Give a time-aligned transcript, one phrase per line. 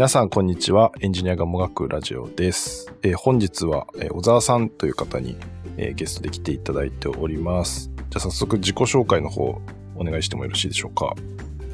[0.00, 5.36] 皆さんこんにちはエンジニアがもがくラジオです、えー本日は、えー小沢さんという方に、
[5.76, 9.60] えーゲストで来ていただいておりますじゃあ早速自己紹介の方
[9.96, 11.14] お願いしてもよろしいでしょうか？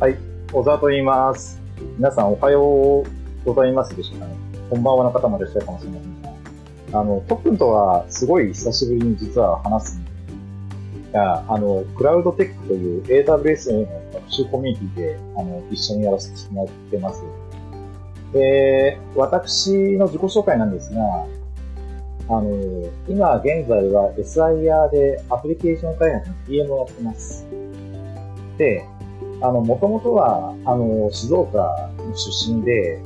[0.00, 0.16] はい、
[0.52, 1.62] 小沢と言います。
[1.98, 3.04] 皆さんおはよう
[3.44, 4.34] ございますでしょうかね。
[4.70, 6.22] こんばんはの方もいらっしゃるかもしれません
[6.90, 10.10] が、あの、トップンとはすごい久しぶりに実は話すんで
[11.10, 17.22] すが、あの、クラウドテックという AWS の学習コミュニティで、あの、一緒にやらせてもらってます。
[18.32, 21.26] で、私の自己紹介なんですが、
[22.28, 22.50] あの、
[23.08, 27.46] 今現在は SIR でアプリケーション開発の PM をやってます。
[28.58, 28.84] で、
[29.40, 33.00] あの、もともとは、あの、静岡の出身で、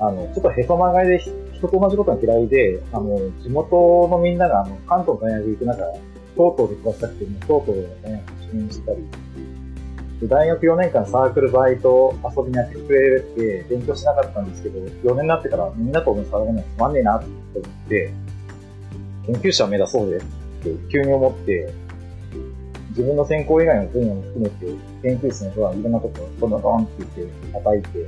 [0.00, 5.84] あの、ちょっとへそ曲がりで人と同じことが嫌いで、あの、地元のみんなが、あの、関東の大学行く中、
[6.36, 8.98] 京都で暮らしたくても、京都で大学出身したり、
[10.28, 17.26] 大学4年間サークル、バイト、遊びにやってくれて、勉強しなかったんですけど、4年になってからみんなと同じサークルつまんねえなって
[17.58, 18.12] 思って、
[19.26, 21.72] 研究者を目指そうぜって急に思って、
[22.90, 24.66] 自分の専攻以外の分野も含めて、
[25.02, 28.06] 研究室のドアいろんなところ、どんどんどんって言って叩いて、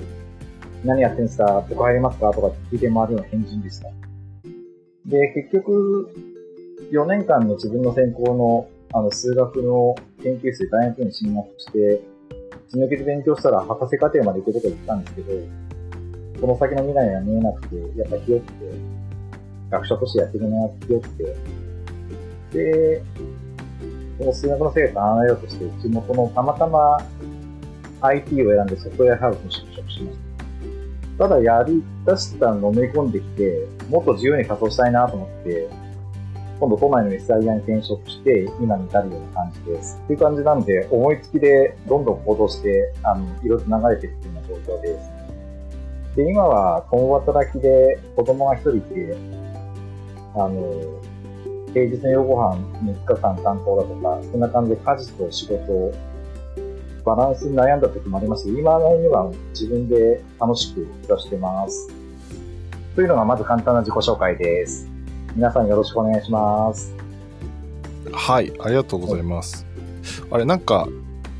[0.84, 3.88] 何やってんすかどこ入りますかとか聞いて回るような返事でした。
[5.06, 6.10] で、結局、
[6.92, 12.00] 4年間の自分の専攻の、あの、数学の研究室で大学に進学して、
[12.68, 15.32] 血抜きで勉強したら博士課程まで行くことができたんですけど、
[16.40, 18.50] この先の未来が見えなくて、やっぱひよって、
[19.70, 21.36] 学者としてやっていくのがひよって、
[22.52, 23.02] で、
[24.18, 26.98] この数学の成果を離れようとして、地元のたまたま
[28.02, 30.18] IT を選んでソフトウェアハウスに就職しまし
[31.18, 31.28] た。
[31.28, 35.68] ただやり出したのめ込んできて、もっと自由に活動したいなと思って、
[36.58, 40.00] 今度都内の SIR に転職して、今に至るような感じです。
[40.04, 45.16] っていう感じなんで、思いつきでどんどん行動して、あの、いろいろ流れていくような状況です。
[46.16, 49.16] で、今は共働きで子供が一人いて、
[50.34, 50.72] あの、
[51.74, 55.92] 平日の夜ご飯3日間担当だとか、そんな感じで家事と仕事を
[57.04, 61.88] バランスに悩んだ時もありますけど、今のには自分で楽しく暮らしてます。
[62.94, 64.95] というのがまず簡単な自己紹介です。
[65.36, 66.96] 皆さんよろしくお願いします。
[68.10, 69.66] はいありがとうございます
[70.30, 70.88] あれなんか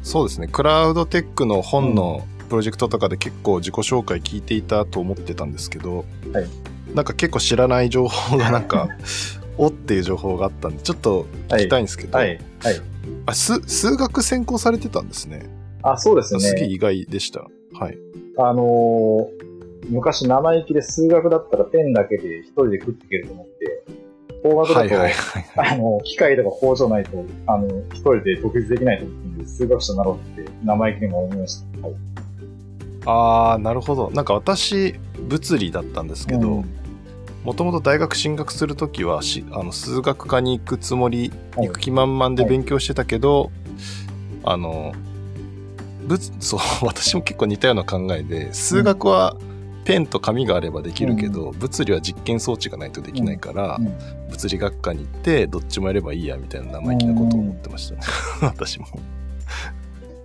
[0.02, 6.46] そうですねクラウドテックの本のプロジェクトとかで結構自己紹介聞いていたと思ってたんですけど、はい
[6.94, 8.88] なんか結構知らない情報がなんか
[9.58, 12.38] おっていう情報があったんでちょっと聞きたいんですけど、はい。
[12.60, 12.74] はい。
[13.26, 15.48] あ数数学専攻されてたんですね
[15.82, 16.40] あ、そうですね。
[16.40, 17.98] すげえ意外でしたはい
[18.38, 19.46] あのー
[19.88, 23.84] 昔生意気で数学だったらペンだけで一人で食っていけると思って、
[24.50, 31.86] 工学だと、はいはいはいあの、機械とか工場ないと、あの、一人で独立できないと思ってんで、数学者になろうって生意気にも思いました。
[31.86, 31.96] はい。
[33.08, 34.96] ああなるほどなんか私
[35.28, 36.64] 物理だったんですけど、うん
[37.44, 43.52] もともと大学進学するときはしあの数学科に行くつもり、はい行く気満々で勉強してたけど、
[44.42, 44.92] あの
[46.08, 49.36] 物そう 私も結構似たような考えで数学は
[49.86, 53.86] ペンと紙があればできるけど、物理は実験装置がないとできないから、うん。
[53.86, 53.94] うん。
[54.28, 58.00] 物理学科に行ってどっちもやればいいやみたいな生意気なことを思ってましたね、
[58.42, 58.86] 私も。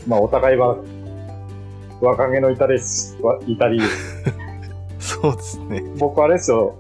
[0.08, 0.78] まあ、お互いは、
[2.02, 3.18] 若気の至りです。
[3.22, 3.80] わ至り。
[5.00, 5.84] そうですね。
[6.00, 6.76] 僕あれですよ、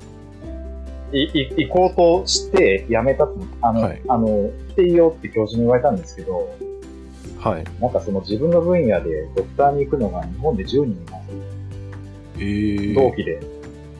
[1.13, 4.01] い、い、行こうとして辞めたと、あの、はい。
[4.07, 6.49] あの、来ていいよって教授に言われたんですけど、
[7.37, 7.63] はい。
[7.79, 11.60] なんかその自分の分野でドクターに行くのが日本で10人います。
[12.41, 13.39] えー、同期で、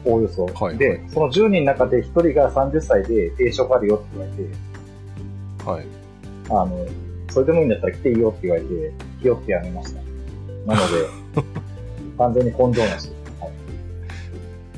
[0.04, 0.46] おおよそ。
[0.46, 1.00] はいで、はい。
[1.08, 4.50] その10人の中で1人が30歳で定職あるよって言われて、
[5.64, 5.86] はい。
[6.50, 6.86] あの、
[7.30, 8.68] それでもいいんだったら来ていいよって言われて、
[9.22, 10.00] 気負って辞めました。
[10.66, 11.42] なので、
[12.18, 13.10] 完全に根性なし。
[13.40, 13.52] はい。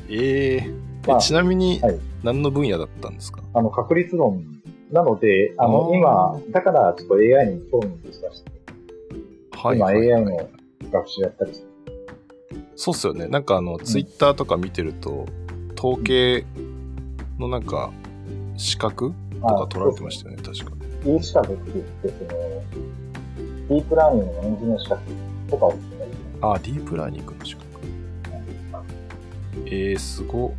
[0.09, 0.85] えー。
[1.05, 1.99] えまあちなみにはい。
[2.23, 4.43] 何の分野だったんですか、あの、確率論。
[4.91, 8.51] なので、あの、今、だからちょっと AI に興味を出して、
[9.51, 10.13] 今はいはいはい。
[10.13, 10.49] AI の
[10.91, 11.74] 学習やったりして、
[12.75, 13.27] そうっすよね。
[13.27, 15.25] なんかあの、ツイッターとか見てると、
[15.77, 16.45] 統計
[17.39, 17.91] のなんか、
[18.57, 20.71] 資格とか取られてましたよね、確か。
[21.05, 22.29] E 資格って言って、その、
[23.69, 25.01] ディープラーニングのエンジニア資格
[25.49, 25.73] とか
[26.41, 27.65] ああ、ディープラーニングの資格。
[29.67, 30.51] えー、すごっ。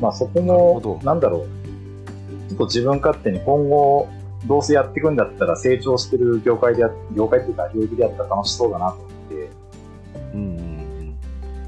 [0.00, 2.48] まあそこも、なんだろう。
[2.48, 4.08] ちょっと自分勝手に今後、
[4.46, 9.05] どうせやっていくんだったら成長してる業界でや、業界っていうか領域でやったら楽しそうだなと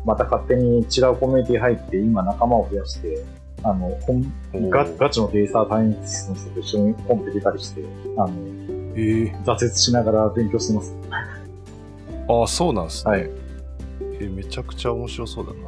[0.09, 3.23] また勝手に違うコミュニティ入って、今仲間を増やして、
[3.63, 3.91] あの、
[4.71, 7.85] ガガチのデータサイエンティストの人と一緒に本で出たりして、
[8.17, 8.33] あの、
[8.95, 10.97] えー、挫折しながら勉強してます。
[12.27, 13.13] ああ、そうなんですね。
[13.13, 15.59] はいえーめちゃくちゃ面白そうだな。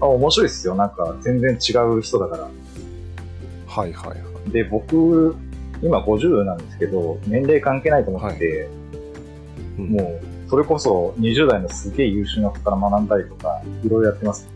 [0.00, 0.74] あ、面白いですよ。
[0.74, 2.42] なんか、全然違う人だから。
[2.42, 4.16] はいはいは
[4.48, 4.50] い。
[4.50, 5.36] で、僕、
[5.80, 8.68] 今50なんですけど、年齢関係ないと思ってて、
[9.78, 14.48] うんもう、それこそ20代のすげえ優秀な子から学んだりとか、いろいろやってます。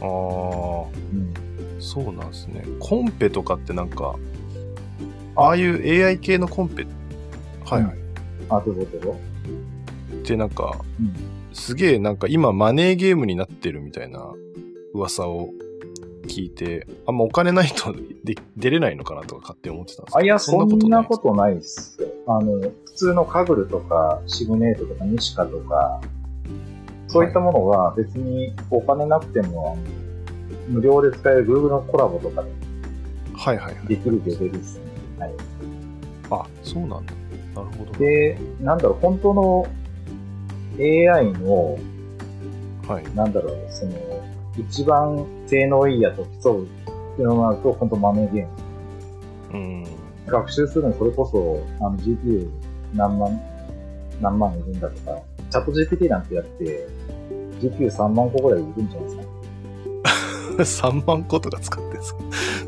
[0.00, 1.34] ああ、うん。
[1.80, 2.64] そうなんですね。
[2.78, 4.14] コンペとかってなんか、
[5.36, 6.86] ああいう AI 系のコンペ、
[7.64, 7.96] はいはい。
[8.48, 9.16] あ、どうぞどうぞ。
[10.14, 14.32] ってなんか、うんすげえなんか今マネーゲームになってるみたいな
[14.94, 15.50] 噂を
[16.26, 17.92] 聞いて、あんまお金ないと
[18.24, 22.08] で出れないのかなとか勝手に思ってたんですけどあ、いや、そんなないことないっすよ。
[22.26, 22.60] あの、
[22.90, 26.00] 普通のカグルとか、シグネートとか、ニシカとか、
[27.08, 29.78] そういったものは別にお金なくても、
[30.68, 32.50] 無料で使える Google のコラボとかで
[33.34, 33.86] はいはいはい。
[33.86, 34.84] できるレベルですね。
[35.18, 35.32] はい。
[36.30, 37.12] あ、そうなんだ。
[37.54, 37.98] なるほど。
[37.98, 39.66] で、なんだろう、本当の
[40.78, 41.78] AI の、
[42.86, 43.14] はい。
[43.14, 43.92] なんだろう、その、
[44.58, 46.66] 一番性能いいやつを競うっ
[47.16, 48.50] ていうのになると、本当マネーゲーム。
[49.54, 49.84] うん。
[50.26, 52.48] 学習するのにそれこそ、あの GPU
[52.94, 53.40] 何万、
[54.20, 55.18] 何万いるんだとか、
[55.50, 56.86] チャット GPT なんてやって、
[57.60, 59.10] GPU3 万個ぐらいいるんじゃない
[60.56, 60.90] ですか。
[60.92, 62.20] 3万個とか使ってんですか？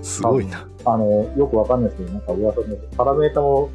[0.03, 0.67] すごいな。
[0.85, 3.71] あの、よくわかんないですけど、なんか噂で、パラメータも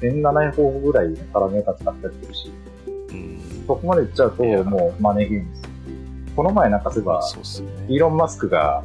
[0.00, 2.50] 1700個ぐらいのパラメータ使ったりするし、
[3.10, 3.38] うん。
[3.66, 5.62] そこまでいっちゃうともうマネーゲームです。
[6.36, 7.94] この前なんかそういえば、ね。
[7.94, 8.82] イーロン・マスクが、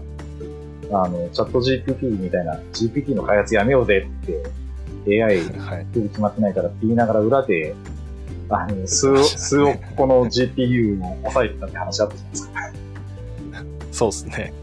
[0.91, 4.43] あの、チャット GPT みたいな、GPT の開発やめようぜって、
[5.07, 5.39] AI
[5.93, 7.75] 決まってないからって言いながら裏で、
[8.49, 12.59] あの、数、数億個の GPU を抑えてたって話あったじゃないですか。
[13.91, 14.53] そうっすね。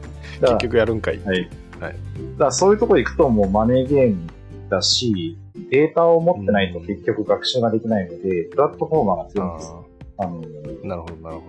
[0.40, 1.18] 結局やるんかい。
[1.18, 1.48] はい。
[1.80, 1.94] はい
[2.32, 4.26] だからそういうとこ行くともうマネーゲーム
[4.68, 5.36] だし、
[5.70, 9.72] データを持ってないと結局学習ができないので、プラットフォーマーが強いんです。
[10.18, 10.42] ああの、
[10.84, 11.40] あ、なるほど、なる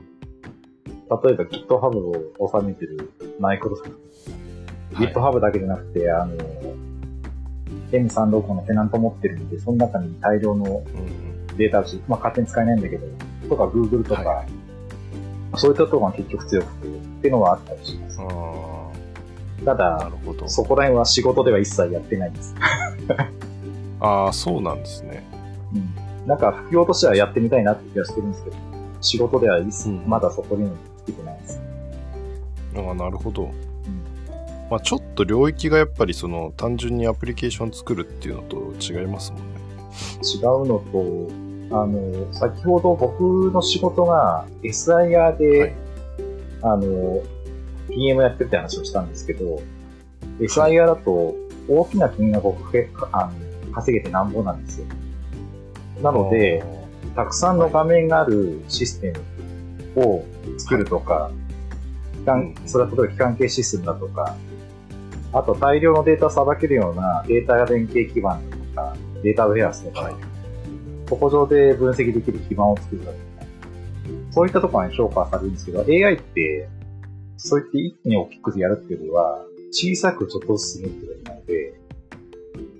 [1.09, 1.99] ほ例えば GitHub
[2.39, 3.95] を収めてるマイクロソフト。
[3.95, 4.03] はい
[4.93, 6.35] GitHub だけじゃなくて、あの、
[7.99, 10.83] M365 のテナント持ってるんで、その中に大量の。
[11.57, 13.07] データ値、まあ勝手に使えないんだけど、
[13.49, 14.45] とか Google とか、は
[15.55, 16.91] そういったところが結局強くて、っ
[17.21, 18.17] ていうのはあったりします。。
[19.63, 20.11] た、だ、
[20.47, 22.55] そこら辺は仕事では一切やってないんです。
[24.01, 25.23] ああ、そうなんですね。
[25.73, 26.27] うん。
[26.27, 28.55] なんか、副業としてはやってみたいなって気がしてるんですけど、
[28.99, 30.69] 仕事では一切、まだそこに
[31.05, 31.61] つけてないです。
[32.75, 33.51] ああ、なるほど。
[34.73, 39.59] まあ、ちょっと領域がやっぱりその単純にアプリケーション作るっていうのと違いますもんね。
[40.23, 40.83] 違うの
[41.69, 45.73] と、あの、先ほど僕の仕事が SIR で、はい。
[46.63, 47.21] あの、
[47.87, 49.61] PM やってるって話をしたんですけど、
[50.39, 51.35] SIR だと
[51.69, 52.57] 大きな金額を
[53.73, 54.87] 稼げてなんぼなんですよ。
[56.01, 56.63] なので、
[57.15, 59.13] たくさんの画面があるシステ
[59.95, 60.25] ムを
[60.57, 61.29] 作るとか、
[62.15, 62.67] 機関うん。
[62.67, 64.35] それは例えば機関系システムだとか、
[65.33, 70.13] あと大量のデータをさばけるようなデータ連携基盤だとか、データウェアスとか、はい。
[71.09, 73.23] ここ上で分析できる基盤を作るだとか、
[74.31, 76.69] そういったところに評価されるんですけど、AI って、
[77.37, 81.73] そう言って一気に大きくやるっていうよりは、小さくちょっとずつ進めてるので、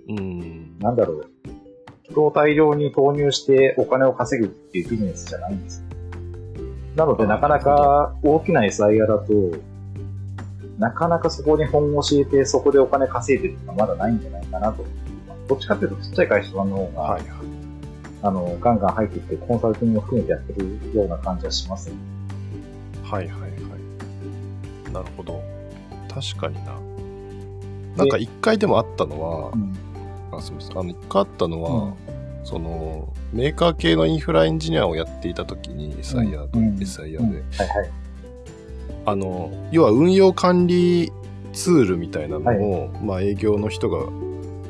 [0.10, 0.80] うん。
[0.80, 1.30] なんだろう。
[2.04, 5.94] 人を大量に投入してお金を稼ぐっていうビジネスじゃないんですよ。
[6.96, 9.34] なので、あなかなか大きな SIR だと、
[10.84, 14.84] なかなかそこに本を教えて、そこでお金稼いでるのがまだないんじゃないかなと。
[15.48, 17.30] どっちかっていうと、ちっちゃい会社の方が、はいはい。
[18.22, 21.96] あの、ガンガン入ってきて、コンサルティングも含めてやってるような感じはしますね。
[23.02, 24.92] はいはいはい。
[24.92, 25.42] なるほど。
[26.14, 26.78] 確かにな。
[27.96, 29.74] なんか一回でもあったのはう、ん。
[30.34, 30.78] あすみません。
[30.80, 31.94] あの、一回あったのは、うん
[32.44, 37.44] その、メーカー系のインフラエンジニアをやっていたときに、SIR で、うん SIR で、うんはいは
[37.86, 38.03] い。
[39.06, 41.12] あの、要は運用管理
[41.54, 44.00] ツールみたいなのを、まあ営業の人が、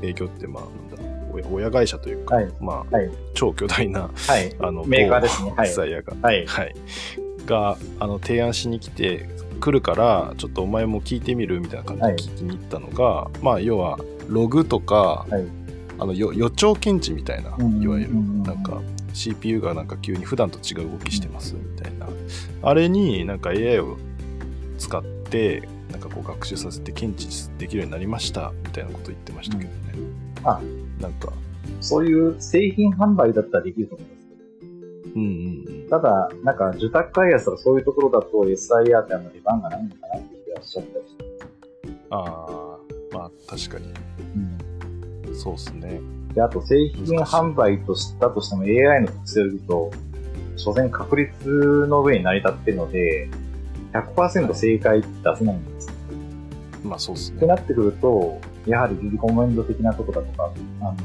[0.02, 2.52] 営業ってまあ、なんだ、親親会社というか、はい。
[2.60, 3.10] まあ、はい。
[3.34, 4.56] 超巨大な、はい。
[4.60, 5.54] あの、メーカーですね。
[5.56, 5.70] はい。
[5.70, 6.46] SIR が、はい。
[6.46, 6.76] はい、
[7.46, 13.98] が、あの、提案しに来て、来るから、ちょっとお前も聞いてみるみたいな感じで聞きに行ったのが、まあ、要は、
[14.28, 15.64] ログとか、はい。
[16.00, 18.82] あのよ予兆検知みたいな、うんいわゆる、うんなんか、
[19.14, 22.08] CPU がなんか急に普段と違う動きしてますみたいな、
[22.62, 23.98] あれになんか AI を
[24.84, 29.76] 使って、なんかこう学習させて検知できるようになりましたみたいなこと言ってましたけどね。
[30.44, 30.62] あ
[31.00, 31.32] なんか、
[31.80, 34.24] そういう製品販売だったらできると思います。
[35.16, 41.24] うんうんただ、なんか、受託開発とかそういうところだと SIR ってあんまり出番がないのかなって気がしちゃったりして。
[41.86, 41.98] うん。
[42.10, 42.78] ああ、
[43.12, 43.94] まあ確かに、
[45.28, 45.36] うん。
[45.36, 46.02] そうですね。
[46.34, 49.92] で、あと製品販売としたとしても AI の特性を見ると、
[50.56, 53.30] 所詮確率の上に成り立ってるので、
[53.94, 55.90] 100%正解って出せないんです。
[56.84, 57.38] まあそうですね。
[57.38, 60.96] ってなってくると、やはりリコメンド的なとこだとか、あの、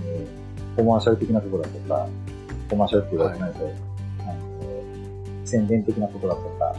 [0.76, 2.08] コマーシャル的なとこだとか、
[2.70, 3.70] コマーシャルって言われてないと、
[4.20, 6.74] あの、宣伝的なことだとか、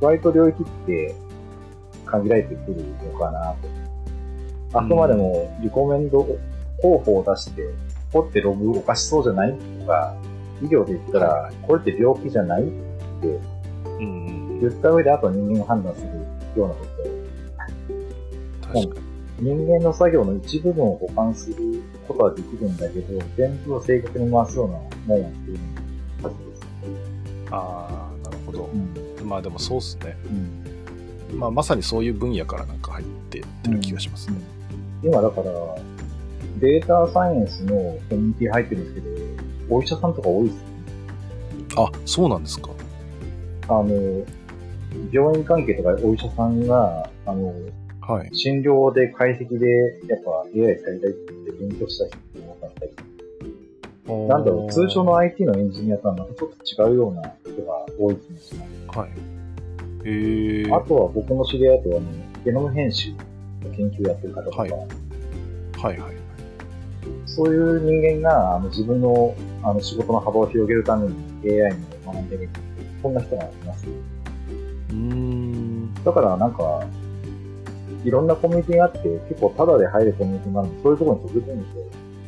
[0.00, 1.14] 割と領域って
[2.06, 3.54] 限られてくるのかな
[4.72, 4.78] と。
[4.78, 6.26] あくまでもリコメンド
[6.80, 7.62] 候補を出して、
[8.12, 10.14] ここってログおかしそうじゃないとか、
[10.62, 13.40] 医療で言ったら、これって病気じゃないって
[13.98, 14.31] うんうん
[14.68, 16.08] 言った上で、あと人間が判断する
[16.60, 16.86] ようなこ
[18.62, 19.02] と確かに。
[19.40, 25.58] 人間の作業の一部分を保管することはできるんだけど、全部を正確に回すようなもんを作る
[26.22, 26.62] はずです。
[27.50, 28.70] ああ、なるほど。
[28.72, 29.24] う。
[29.24, 29.28] ん。
[29.28, 30.16] まあでもそうっすね。
[31.30, 31.38] うん。
[31.38, 34.36] まあまさにそういう分野からなんか入ってってる気がしますね。
[35.02, 35.50] 今だから、
[36.60, 37.74] データサイエンスの
[38.08, 38.84] コミュニティ入ってるん。
[38.84, 40.14] ですけど、お医者さん。
[40.14, 40.62] とか多いですね。
[41.76, 42.42] あ、そうなん。
[42.42, 42.70] ですか。
[43.68, 44.24] あの、
[45.12, 47.54] 病院関係とかお医者さんが、あの、
[48.00, 48.30] はい。
[48.34, 58.98] 診療で解析で、やっぱ AI 使いたいって勉強した人も多かったり、なんだろう、通常の IT のエンジニアとはまたちょっと違うような人が多い気がします。
[58.98, 59.10] はい。
[60.72, 62.06] あとは僕の知り合いだと、あの、
[62.44, 63.16] ゲノム編集の
[63.76, 66.14] 研究やってる方とか、はいはいはい。
[67.26, 71.14] そういう人間があの自分のあの仕事の幅を広げるために
[71.62, 71.72] AI
[72.04, 72.48] も学んでる。
[73.00, 73.86] そんな人がいます。
[74.92, 75.94] うーん。
[76.04, 76.86] だからなんか、
[78.04, 81.64] いろんなコミュニティがあって、結構タダで入るコミュニティがあるんで、そういうところに飛び込む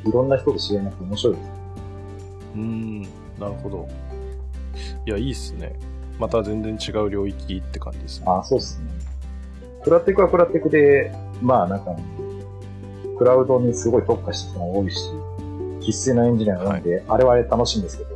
[0.03, 1.51] と、いろんな人と知り合いになって面白いです。
[2.55, 3.03] うーん。
[3.03, 3.09] な
[3.49, 3.89] るほど。
[5.07, 5.79] いや、いいっすね。
[6.19, 8.27] また全然違う領域って感じですね。
[8.29, 8.87] あそうっすね。
[9.83, 11.95] クラテックはクラテックで、まあなんか、
[13.19, 15.11] クラウドにすごい特化した人が多いし、
[15.81, 18.11] 必須なエンジニアが多いんで、あれはあれ楽しいんですけど、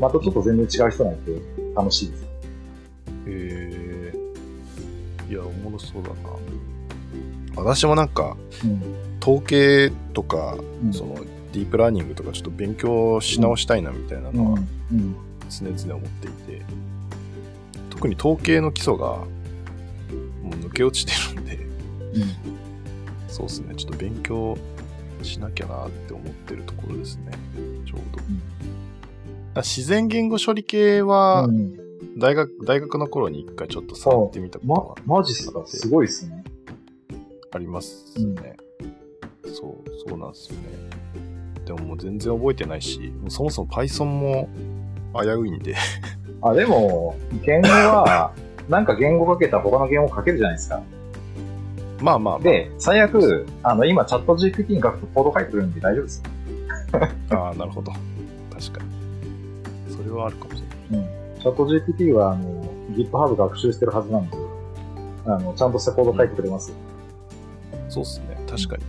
[0.00, 1.42] またちょっと全然違う人がいて
[1.76, 2.31] 楽しいです。
[3.26, 4.14] へえ。
[5.30, 6.14] いや、おもろそうだな。
[7.56, 8.82] 私もなんか、うん。
[9.22, 11.14] 統計とか、うんその、
[11.52, 14.58] ディープラーニングとかちょっと勉強し直したいなみたいなのは
[14.90, 15.14] うん。
[15.50, 16.62] 常々思っていて、
[17.90, 19.26] 特に統計の基礎がも
[20.44, 21.68] う抜け落ちてるんで、うん。
[23.28, 24.56] そうですね、ちょっと勉強
[25.22, 27.32] しなきゃなって思ってるところですね、
[27.86, 28.22] ちょうど。
[28.22, 28.42] ん
[29.54, 31.81] あ自然言語処理系はうん
[32.18, 35.62] 大学、大学の頃に一回ちょっと触ってみたことま、マジっすか？
[35.66, 36.36] すごいっすね。
[36.36, 36.42] は
[37.54, 38.56] ありますね。
[39.44, 40.62] そう、そうなんですよね。
[41.64, 44.48] でももう全然覚えてないし、もうそもそも Python も
[45.20, 45.74] 危ういんで、
[46.42, 47.14] あ、でも、
[47.44, 48.32] 言語は、
[48.68, 50.82] なんか言語かけたら他の言語かけるじゃないですか。
[52.00, 56.22] まあまあまあ、で、最悪、あの、今チャット GPT に書くとコード書いてるんで大丈夫です
[57.30, 57.38] よ。
[57.38, 57.92] ああ、なるほど。
[58.52, 59.94] 確かに。
[59.94, 61.06] それはあるかもしれない。
[61.06, 61.21] うん。
[61.42, 64.36] チャット GPT は、あの、GitHub 学習してるはずなんで、
[65.26, 66.76] あの、ちゃんとしたコード書いてくれますよ。
[67.88, 68.38] そうっすね。
[68.48, 68.84] 確かに。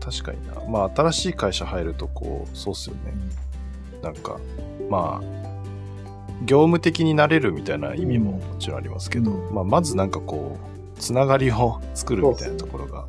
[0.00, 0.54] 確かにな。
[0.68, 3.14] まあ、新しい会社入ると、こう、そうっすよね。
[4.02, 4.40] なんか、
[4.90, 5.36] まあ、
[6.44, 10.58] 業務的になれるみたいな意味ももちろんありますけど、うんまあ、まずなんかこ
[10.96, 13.06] う、つながりを作るみたいなところが、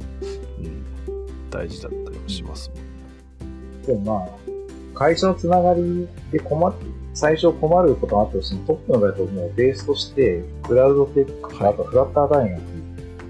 [0.59, 3.81] うん、大事だったりもしますもん。
[3.81, 6.73] でもまあ、会社のつながりで困っ、
[7.17, 12.61] 最初困ることがあったとしても、トップの場合だともうベースとして、クラウドテックと、はいあとフラッター大学、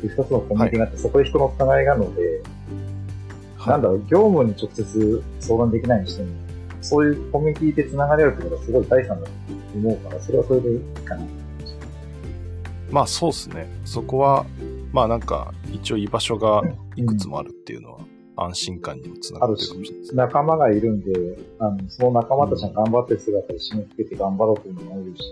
[0.02, 2.42] で二つのコミュニティがあって、そこで人のつながりがあるので、
[3.66, 6.30] なんだろう、業務に直接相談できないにしても、
[6.82, 9.32] そういうコミュニティでつながれるってことはすごい大産だと
[9.76, 11.26] 思うから、それはそれでいいかな。
[12.92, 13.70] まあそうですね。
[13.86, 14.46] そこは、
[14.92, 16.62] まあなんか、一応居場所が
[16.98, 18.00] いくつもあるっていうのは、
[18.38, 20.18] 安心感にもつながってるかもしれないですね。
[20.18, 21.12] 仲間がいるんで、
[21.60, 25.24] あの、その仲間たちが頑張ってる姿で締め付けて頑張ろうというのもいるし、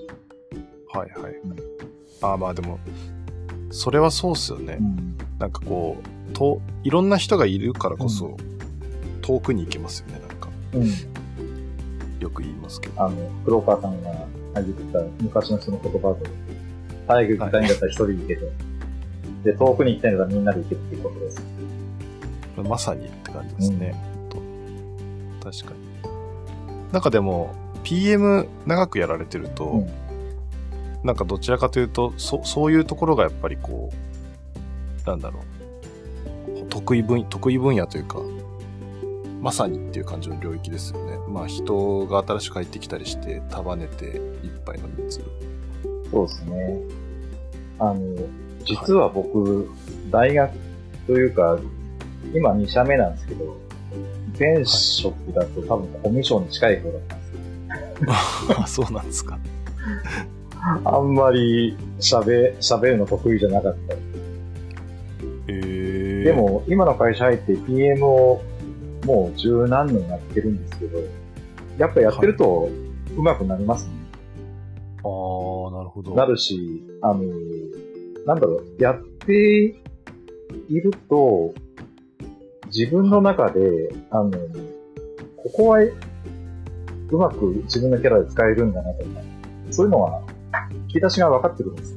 [0.92, 1.56] はいはいうん。
[2.22, 2.80] ああまあでも、
[3.70, 4.84] それはそうっすよねう。
[4.84, 5.18] ん。
[5.40, 5.98] なんかこ
[6.30, 8.38] う、と、いろんな人がいるからこそ、
[9.22, 10.22] 遠くに行けますよね。
[10.28, 10.86] なんか、うん。
[12.20, 13.04] よく言いますけど。
[13.04, 14.12] あの、黒川さんが
[14.56, 16.30] 言ってた昔のその言葉で、
[17.08, 18.46] 体育行きたいんだったら一人行けと。
[19.44, 21.55] で、遠くに行きたいんだったらみんなで行けっていうことです。
[22.68, 23.96] まさにって感じですね。
[24.30, 26.92] ほんと確かに。
[26.92, 27.54] なんかでも、
[27.84, 30.06] PM 長くやられてると、うん
[31.06, 33.94] なんかどちらかというと、そそういうところがやっぱりこ
[35.06, 35.42] う、なんだろ
[36.64, 38.18] う、得意分得意分野というか、
[39.40, 41.20] まさにっていう感じの領域ですよね。
[41.28, 45.22] まあ人が新しく入ってきたりして、束ねていっぱいの人数。
[46.10, 46.80] そうですね。
[47.78, 48.00] あの、
[48.66, 49.70] 実は僕、
[50.10, 50.52] 大学
[51.06, 51.60] というか、
[52.34, 53.58] 今2社目なんですけど、
[54.40, 57.36] 前職だと多分コミュ障に近い方だったんですよ。
[58.60, 59.40] あそうなんですか。
[60.84, 63.96] あんまり喋、喋るの得意じゃなかった。
[65.48, 68.42] えー、で、も、今の会社入って PM を
[69.06, 71.00] もう十何年やってるんですけど、
[71.78, 72.70] やっぱやってると
[73.16, 73.94] 上手くなりますね。
[75.04, 76.16] ああ、なるほど。
[76.16, 77.22] なるし、あの、
[78.26, 79.76] なんだろう、やって
[80.68, 81.54] いると、
[82.68, 84.32] 自分の中で、あの、
[85.38, 89.10] ここは、うまく自分のキャラで使えるんだなとか、
[89.72, 90.22] そういうのは、
[90.72, 91.96] 引き出しが分かってくるんです。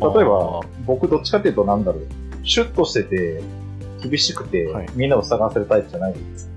[0.00, 2.06] 例えば、僕どっちかっていうとなんだろう、
[2.44, 3.42] シュッとしてて、
[4.02, 6.50] 厳しくて、はいみんなを探せるタイプじゃないんです。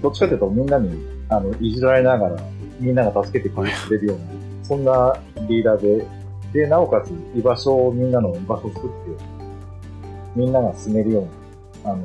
[0.00, 0.90] どっちかっていうとみんなに、
[1.28, 2.42] あの、いじられながら、
[2.78, 4.24] みんなが助けてくれるような、
[4.62, 5.16] そんな
[5.48, 6.06] リーダーで、
[6.52, 9.24] で、なおかつ居場所を、みんなの居場所を作って、
[10.36, 11.28] みんなが進めるような、
[11.84, 11.98] あの、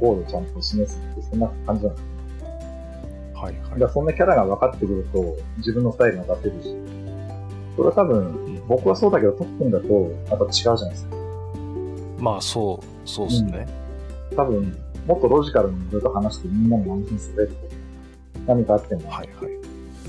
[0.00, 2.04] ゴールをちゃんと示すって、そんな感じなんです。
[3.34, 3.80] はいはい。
[3.80, 6.76] だそんなキャラが分かってくると、自分のスタイルが出せるし、
[7.76, 11.16] それは多分、僕はそうだけど、トップンだと、また違うじゃないですか。
[12.18, 13.66] まあ、そう、そうですね。
[14.36, 14.76] 多分、
[15.06, 17.60] もっとロジカルにいろいろ話してみんなに安心させるとか、
[18.46, 19.52] 何かあっても、はいはい。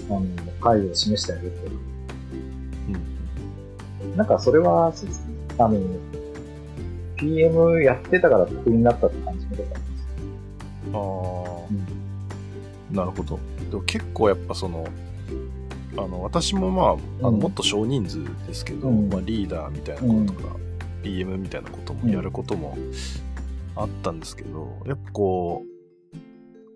[0.10, 0.22] あの、
[0.62, 1.72] 会を示してあげるとか、
[4.03, 4.15] うん。
[4.15, 5.34] なんかそれは、そうですね。
[5.57, 5.79] あの、
[7.15, 10.05] PM やってたから得意になったって感じのことあります。
[10.93, 10.98] あ
[12.93, 13.39] あ、なるほど。
[13.69, 14.88] でも結構やっぱその、
[15.98, 20.55] あの私もまああのうんもっと少人数ですけど、うんまあ、リーダーみたいなこととか、
[21.03, 22.77] PM みたいなこともやることも
[23.75, 25.75] あったんですけど、やっぱこう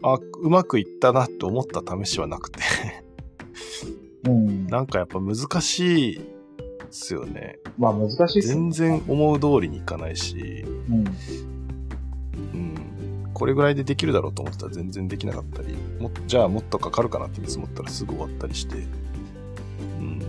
[0.01, 2.59] あうまくいったなって思った試しはなくて
[4.25, 4.67] うん。
[4.67, 6.23] なんかやっぱ難しいで
[6.91, 7.59] すよね。
[7.77, 8.53] まあ難しいっすね。
[8.55, 11.07] 全然思う通りにいかないし、うん。
[12.53, 15.75] うん、これぐらいでできるだろうと思ってたら全然できなかったり。
[15.99, 20.21] もじゃあもっとかかるかなって見積もったらすぐ終わったりして、うん、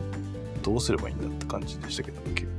[0.62, 2.50] どうすればいいんだって感じでしたけど結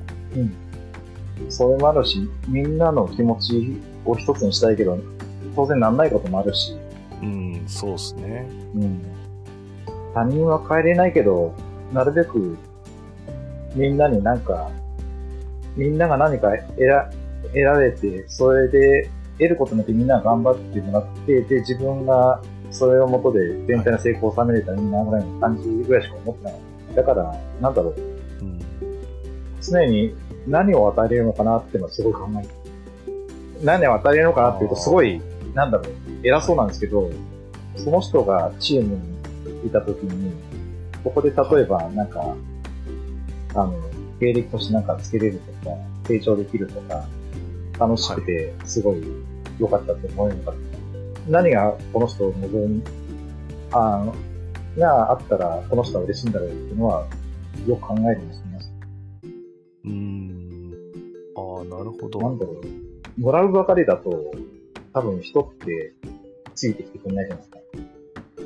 [1.50, 4.98] それもあるし、みんなの気持ちを一つにしたいけど、
[5.56, 6.76] 当然なんないこともあるし、
[7.20, 8.48] 構うんそうっすね。
[8.76, 9.02] うん。
[10.14, 11.54] 他人は変えれないけど、
[11.94, 12.58] なるべく、
[13.76, 14.70] みんなになんか、
[15.76, 17.10] みんなが何か得ら、
[17.44, 26.60] 得られて、それで得ることによってみんなが頑張ってもらって、で、自分がそれをもとで全体の成功を収めれたらいいなぐらいの感じぐらいしか思ってなかっ
[26.96, 26.96] た。
[26.96, 27.96] だから、なんだろう、
[28.42, 28.62] うん
[29.62, 30.16] 常に
[30.48, 32.62] 何を与えれるのかなっていうのはすごい考えて。
[33.64, 35.22] 何を与えれるのかなっていうと、すごい、
[35.54, 35.88] なんだろう、
[36.24, 37.10] 偉そうなんですけど、
[37.76, 40.34] その人がチームにいたときに、
[41.04, 42.36] ここで例えば、なんか、
[43.54, 43.74] あの、
[44.20, 45.76] 経歴としてなんかつけれるとか、
[46.08, 47.08] 成長できるとか、
[47.80, 49.04] 楽しくて、すごい
[49.60, 50.62] 良かったって思えるのかとか、
[51.28, 52.84] 何がこの人を望み、
[53.72, 54.16] あの、
[54.78, 57.08] があったら、この人は嬉しいんだろうっていうのは、
[57.68, 58.72] よく考えるようにしてます。
[59.84, 60.74] うーん
[61.36, 63.22] ああなるほどなんだろう。
[63.22, 64.32] もらうばかりだと、
[64.94, 65.94] 多分人って
[66.56, 67.58] ついてきてくれないじゃないですか。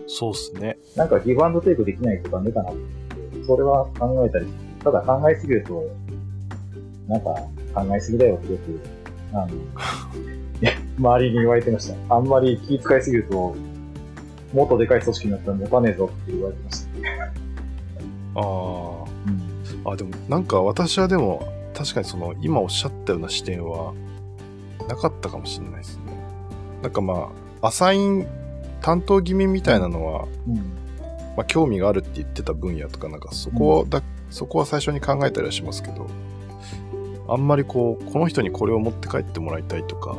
[0.07, 2.79] そうっすねなんかギブアンドテイクできないとダメかなって、
[3.45, 4.74] それは考えたりする。
[4.85, 5.83] ただ考えすぎると、
[7.07, 7.33] なんか
[7.73, 8.79] 考えすぎだよってよく、
[9.33, 9.47] あの、
[10.61, 12.15] いや、周りに言われてました。
[12.15, 13.55] あんまり気遣いすぎると、
[14.53, 16.89] もっとでかい組織になったら持たねえぞって言われてました。
[18.35, 18.41] あ
[19.85, 23.93] ああでもなんか私はでも確かにその今おっしゃったような視点は
[24.89, 26.03] なかったかもしれないですね
[26.83, 28.27] なんかまあアサイン
[28.81, 30.55] 担当気味みたいなのは、うん。
[31.35, 34.01] まあ、興味があるって言ってた分野とかなんかそこだ、
[34.35, 36.07] そこは最初に考えたりはしますけど
[37.29, 40.17] あんまりこうこの人にこれを持って帰ってもらいたいとか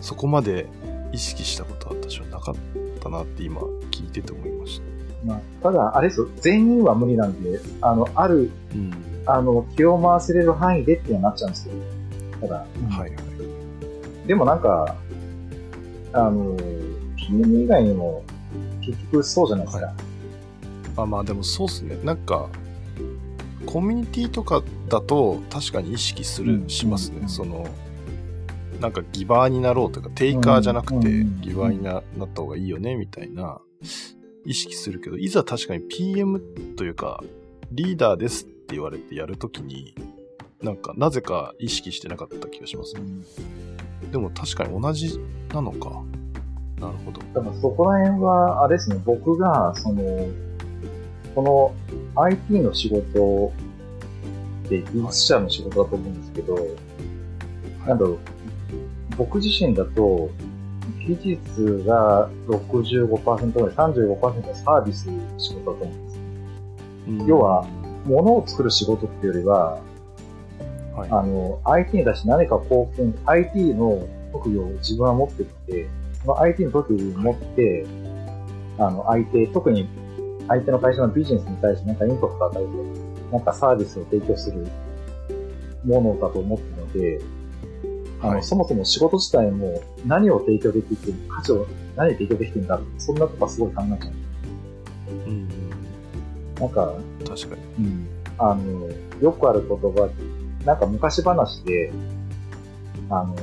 [0.00, 0.66] そこまで
[1.12, 2.54] 意識したことは私はなかっ
[2.98, 4.86] たなって今聞いてて思いました。
[5.26, 8.92] まあ、ただ、あれですよ、全員は無理なんで、あの、ある、うん。
[9.26, 11.70] あの、気を回せれる範囲でってなっちゃうんですけ
[12.40, 12.54] ど、ただ、
[12.90, 14.26] はいはい。
[14.26, 14.94] でもなんか、
[16.12, 16.56] あの、
[17.16, 18.22] PM 以外にも、
[18.82, 19.86] 結局そうじゃないですか。
[19.86, 19.92] は
[20.98, 21.98] あまあでもそうっすね。
[22.04, 22.48] なんか
[23.66, 26.68] コミュニティとかだと確かに意識する、うん。
[26.68, 27.28] しますね、うん。
[27.28, 27.68] その
[28.80, 31.40] なんかギバーになろうというかテイカーじゃなくてうん。
[31.40, 33.60] ギバーにななった方がいいよねみたいな
[34.44, 36.40] 意識するけどいざ確かに PM
[36.76, 37.22] というか
[37.72, 39.94] リーダーですって言われてやるときに
[40.62, 43.02] なんかなぜか意識してなかった気がしますね。
[44.10, 45.18] でも確かに同じ
[45.52, 46.02] なのか。
[46.80, 47.20] なるほど。
[47.34, 50.02] だからそこら辺は、あれですね、僕が、その、
[51.36, 51.74] この
[52.22, 53.52] IT の仕事
[54.64, 56.56] って技術者の仕事だと思うんですけど、
[57.86, 58.18] なんだろう、
[59.18, 60.30] 僕自身だと、
[61.06, 66.18] 技術が65%ぐらい、35%はサービスの仕事だと思うんです。
[67.08, 67.66] うん要は
[68.06, 69.78] 物を作る仕事っていうよりは、
[70.94, 71.10] はい。
[71.10, 75.86] あの、IT に対して何か貢献、IT の特技を自分は持ってきて、
[76.22, 77.86] その IT の特技を持って、
[78.78, 79.86] あの、相手、特に
[80.48, 84.66] 相手の会社のビジネスに対して何かインパクトを与えて、なんかサービスを提供する
[85.84, 87.20] ものだと思ってるので、
[88.20, 94.10] あの、はいそもそも仕事自体も何を提供できてる、価値を何提供できてるんだそんなとこはすごい考えちゃ
[95.08, 95.48] うんうん。
[96.56, 96.60] う。
[96.60, 96.94] なんか、
[97.26, 97.86] 確かに。
[97.86, 98.06] うん。
[98.38, 98.88] あの、
[99.20, 100.10] よくある言葉、
[100.64, 101.92] なんか昔話で、
[103.10, 103.36] あの、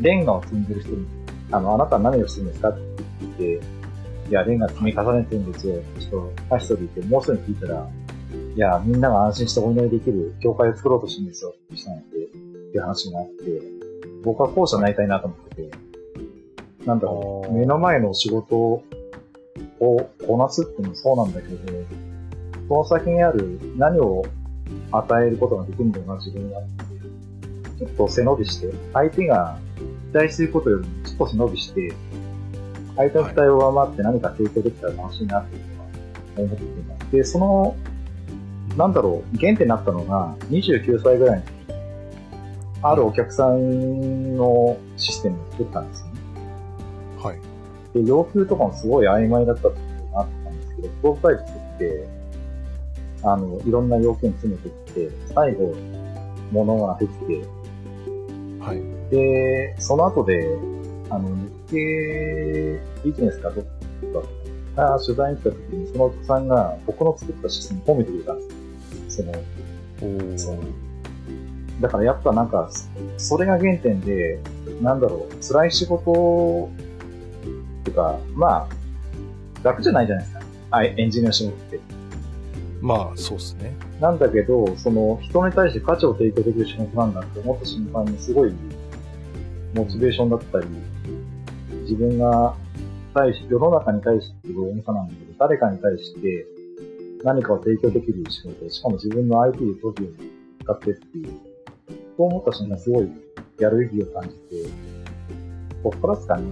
[0.00, 1.06] レンガを積んでる人に、
[1.50, 2.80] あの、あなたは何をしてるんですかって
[3.20, 3.60] 言って、
[4.28, 5.82] いや、レンガ積み重ねてるんですよ。
[5.98, 7.88] 人が一人いて、もう一人に聞いたら、
[8.56, 11.50] いや、みんなが安心してお祈りできる教会を作ろうとしてるんですよ。
[11.50, 12.38] ってしたので、って
[12.76, 13.62] いう話があって、
[14.24, 15.70] 僕は後者になりたいなと思ってて、
[16.84, 18.82] なんだろう、目の前の仕事を
[19.78, 21.56] こなすってもそうなんだけど、
[22.68, 24.24] その先にある何を
[24.90, 26.60] 与えることができるんだろうな、自分が。
[27.78, 29.58] ちょっと背伸びして、相手が
[30.12, 31.92] 期待していることよりもちょっと背伸びして、
[32.96, 35.88] 相手の期待を上回って何か提供できたら楽しいなっていうのは
[36.38, 37.12] 思っています。
[37.12, 37.76] で、その、
[38.76, 41.56] なんだろう、原点になったのが、29歳ぐらいの時
[42.82, 46.12] あるお客さんのシステムを作ったんですよね。
[47.22, 47.38] はい。
[47.94, 52.08] で、要求とかもすごい曖昧だったってことがあったんですけど、プロトタイプ作って、
[53.22, 55.74] あの、いろんな要件詰めてきて、最後、
[56.52, 57.44] ものができて、
[58.60, 59.10] はい。
[59.10, 60.58] で、その後で、
[61.10, 61.28] あの、
[61.68, 63.64] 日経ビジネスかどっ
[64.74, 69.26] かが取材に来た時に、そのお客さんが僕の作ったシステムを褒めてくれたんですよ。
[69.98, 70.58] その、おそう
[71.80, 72.70] だからやっぱなんか、
[73.18, 74.40] それが原点で、
[74.80, 78.68] なんだろう、辛い仕事っていうか、まあ、
[79.62, 80.42] 楽じゃないじゃないですか。
[80.70, 81.80] あエンジニアの仕事って。
[82.80, 83.74] まあ、そうですね。
[84.00, 88.52] なんだけど、その人に対して価値を提供できる仕事なんだって思った瞬間にすごい
[89.76, 90.66] モチベーションだったり、
[91.82, 92.56] 自分が
[93.14, 96.46] 対し、世の中に対して大げさなんだけど、誰かに対して
[97.22, 100.08] 何かを提供できる仕事、しかも自分の IT でトビを
[100.62, 101.32] 使ってっていう、
[102.16, 103.10] そう思った瞬間すごい
[103.58, 104.70] やる意義を感じて、
[105.82, 106.44] こっからですかね。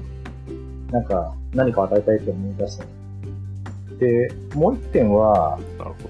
[0.90, 2.84] なんか何かを与えたいって思い出した。
[3.98, 6.08] で、もう一点は、なるほ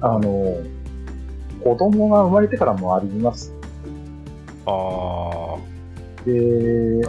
[0.00, 0.06] ど。
[0.06, 0.56] あの、
[1.62, 3.54] 子供が生まれてからもあります。
[4.66, 5.56] あ
[6.24, 7.06] で。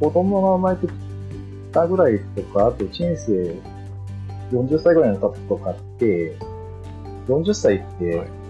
[0.00, 0.92] 子供が生まれてき
[1.72, 3.54] たぐらいとか、あと人生
[4.50, 6.36] 40歳ぐらいの方とかって、
[7.28, 8.40] 40歳ってはい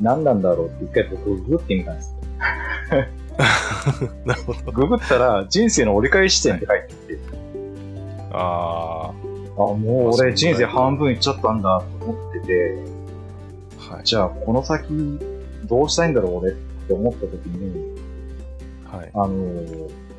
[0.00, 2.16] 何なんだろうって一回僕ググってみたんです
[4.24, 4.58] なるほど。
[4.60, 4.72] よ。
[4.72, 7.20] ググったら人生の折り返し点って書いてて、
[8.32, 14.04] ああ、もう俺人生半分いっちゃったんだと思ってて、ー、はい。
[14.04, 15.18] じゃあこの先
[15.64, 17.96] どうしたいんだろう俺って思った時に、
[18.92, 19.10] はい。
[19.14, 20.10] あのー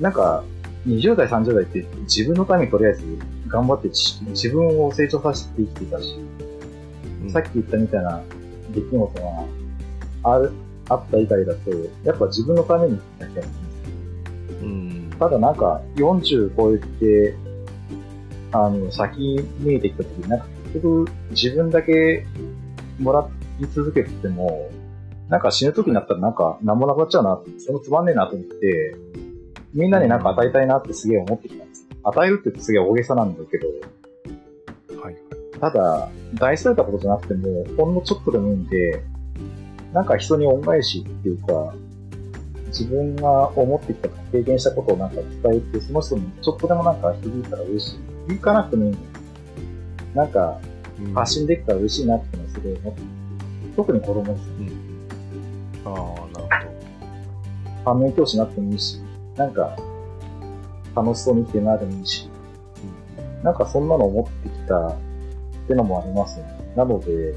[0.00, 0.44] なんか、
[0.86, 3.04] 20代、30代って自分のためにとりあえず
[3.48, 6.14] 頑張って自分を成長させて生きていたし、
[7.22, 8.22] うんさっき言ったみたいな
[8.70, 10.52] 出来事がある、
[10.88, 11.70] あった以外だと、
[12.04, 13.50] やっぱ自分のために生きなきゃいけない。
[14.62, 15.10] うん。
[15.18, 17.34] ただなんか、40超えて、
[18.52, 22.24] あの、先見えてきた時に、なんか結局自分だけ
[23.00, 23.28] もら
[23.60, 24.70] い続けてても、
[25.28, 28.96] なんか死ぬ時になったらなんか何もなくなっちゃうなって、そのつまんねえなと思って、
[29.74, 31.86] みんなになんか与えたいなってすげえ思ってきたんです。
[32.02, 33.68] 与えるってすげえ大げさなんだけど、
[35.00, 35.16] はい。
[35.60, 39.02] ただ、大それたことじゃなくても、ほんのちょっとでもいいんで、
[39.92, 41.74] なんか人に恩返しっていうか、
[42.68, 47.98] 自分が思ってきた、経験したことをなんか伝えて、その人にちょっとでもなんか響いたら嬉しい。
[48.28, 49.04] 響かなくてもいいんだよ。
[50.14, 50.58] なんか、
[51.00, 53.06] うん発信できたら嬉しいなってのはすごい思ってて
[53.76, 54.87] 特に子供です。
[55.88, 56.48] ああ、なるほど
[57.84, 59.00] 反面教師になってもいいし、
[59.36, 59.76] なんか、
[60.94, 62.28] 楽しそうに生きてなでもいいし、
[63.42, 64.96] なんかそんなの思ってきたっ
[65.68, 66.46] てのもありますね。
[66.76, 67.34] なので、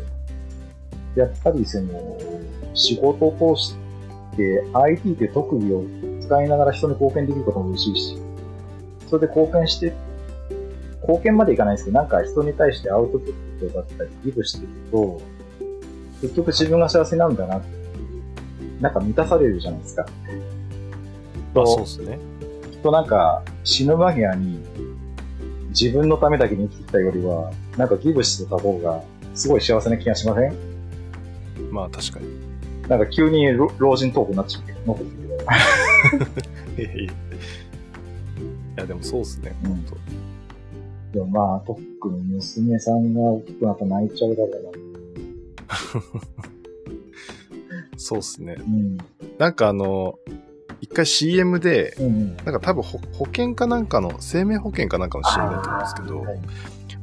[1.16, 2.18] やっぱりその、
[2.74, 3.76] 仕事を通し
[4.36, 5.84] て IT って特技を
[6.22, 8.22] 使いながら人に貢献できることも嬉しいし、
[9.08, 9.94] それで貢献して、
[11.02, 15.22] 貢献までいかないですけど、なんか人に対してアウトプットだったりギブしてると、
[16.22, 17.81] 結局自分が幸せなんだなって、
[18.82, 20.06] なんか満たされるじゃないですか。
[21.54, 21.64] ど。
[21.64, 22.20] あ、そうですね。
[22.72, 24.60] きっとなんか死ぬ間際に
[25.70, 29.04] 自分のためだけに生きてきたよりは、なんかギブしてた方が
[29.36, 30.54] すごい幸せな気がしません？
[31.72, 32.28] まあ、確かに。
[32.90, 35.30] なんか急に老老人トークになっちゃうけど、残ってる
[36.78, 36.84] けど。
[36.84, 37.08] い
[38.78, 39.86] やでもそうですね、うん本
[41.12, 44.62] 当でもまあ、特に娘さんが大きくなったら泣いちゃうだろうな。
[48.12, 48.56] そうっすね。
[48.60, 48.98] うん。
[49.38, 50.20] なんかあの、
[50.82, 52.36] 一回 CM で、うんうん。
[52.38, 56.40] なんか多分保保険かなんかの、生命保険かなんかの CM だと思うんですけど、はい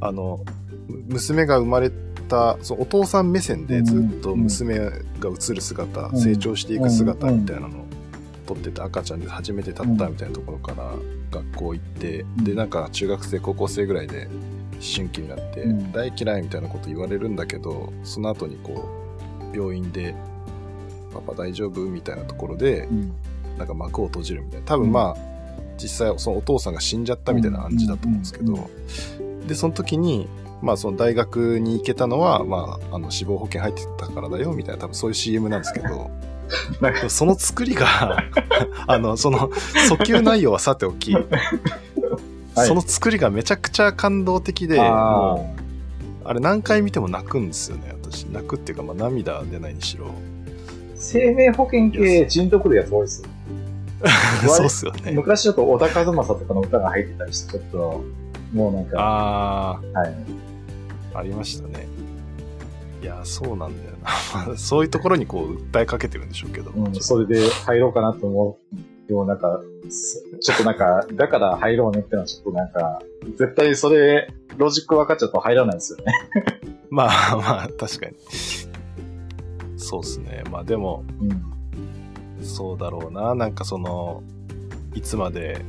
[0.00, 0.44] あの、
[0.86, 1.90] む娘が生まれ
[2.28, 7.84] た、そうお父さん目線でずっと娘が映る姿、うん成長していく姿うんみたいなのを
[8.46, 10.92] 撮ってて、赤ちゃんで初めて立ったみたいなところから
[11.30, 18.86] 学校行って、うんで、なんか中学生、高校生ぐらいで思春期になって、うん大嫌いみたいなこと言われるんだけど、その後にこ
[19.54, 20.14] う、病院で、
[21.12, 21.80] パパ大丈夫？
[21.80, 23.12] みたいなところで、うん。
[23.58, 24.66] なんか幕を閉じるみたいな。
[24.66, 25.16] 多分まあ、
[25.76, 28.70] 実際そのお父さんが死んじゃったみたいな暗示だと思うんですけうんど、
[29.46, 30.28] で、その時に、
[30.62, 36.10] まあその大学に行けたのは、まあ、あの死亡保険入ってたからだよみたいな、多分そういう CM なんですけど、
[37.08, 38.18] その作りが、
[38.86, 39.50] あの、その
[39.88, 41.16] 訴求内容はさておき、
[42.54, 45.54] その作りがめちゃくちゃ感動的で、あも
[46.24, 48.24] う、あれ何回見ても泣くんですよね、私。
[48.24, 50.06] 泣くっていうか、まあ涙出ないにしろ。
[50.98, 53.28] ー生命保険系、じんとくるやつ多いですよ。
[54.48, 55.12] そうっすよね。
[55.12, 58.04] 昔ちょっと小田和正とかの歌が入ってたりして、ちょっと、
[58.52, 59.92] もうなんか、あー。
[59.92, 60.14] はい。
[61.14, 61.86] ありましたね。
[63.02, 64.08] いや、そうなんだよな。
[64.46, 66.70] ま あそういうところにこう、訴えかけてるんでしょうけど。
[66.70, 68.76] うん、それで入ろうかなと思う。
[69.08, 73.00] でもなんか、そちょっとなんか、だから入ろうねってのはちょっとなんか、
[73.36, 76.12] 絶対それ、ロジック分かっちゃうと入らないですよね。
[76.90, 78.16] まあまあ、確かに。
[79.88, 80.42] そうですね。
[80.50, 82.44] まあでも、うん。
[82.44, 83.34] そうだろうな。
[83.34, 84.22] なんかその、
[84.94, 85.64] いつまで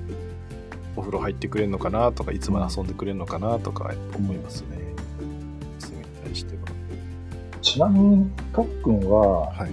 [0.97, 4.67] お風呂入ってくれるのかなとか、いつまで遊んでくれるのかなとか思いますね。
[5.79, 6.61] 娘に対しては。
[7.61, 9.71] ちなみに、とっくんは、はい。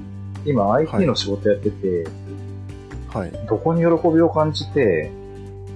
[0.48, 2.06] 今 IT の仕事やってて、
[3.12, 3.32] はい。
[3.48, 5.10] どこに喜びを感じて、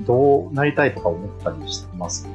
[0.07, 2.29] どうなりたいとか思ったりしてます？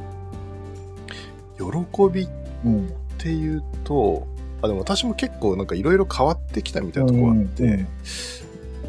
[1.58, 1.64] 喜
[2.12, 2.30] びっ
[2.66, 2.90] うん。
[3.18, 4.28] ていうと、
[4.66, 7.86] あ、でも私も結構なんかいろいろ変わってきたみたいなところあって、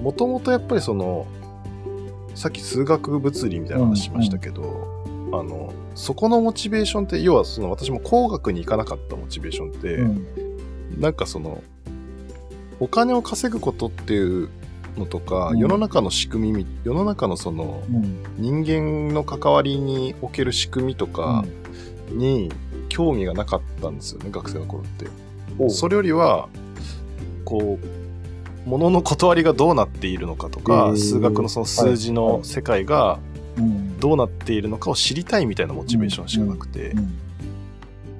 [0.02, 1.26] もともとやっぱりその、
[2.34, 4.96] さっき数学物理みたいな話しましたけど、
[5.32, 10.26] あの、そこのモチベーションって、要はその私も工学に行かなかったモチベーションって、うん。
[10.98, 11.62] なんかその、
[12.78, 14.50] お金を稼ぐことっていう
[14.96, 18.22] のとか、うん世の中の仕組みみ、世の中のそのうん。
[18.36, 21.44] 人間の関わりにおける仕組みとか
[22.10, 22.50] に
[22.88, 25.06] 興味がなかったんですよね、学生の頃って。
[25.58, 26.48] おそれよりは、
[27.44, 30.96] こう、物の断りがどうなっているのかとへか、ー。
[30.96, 33.18] 数学のその数字の世界が
[33.58, 33.98] うん。
[33.98, 37.18] どうなっているのかを知りたいみたいなモチベーションしかなくて、うん。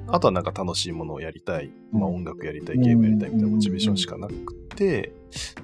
[0.07, 5.13] あとはなんか楽しいものをやりたい、まあうん音楽やりたい、ゲームやりたいみたいなモチベーションしかなくて、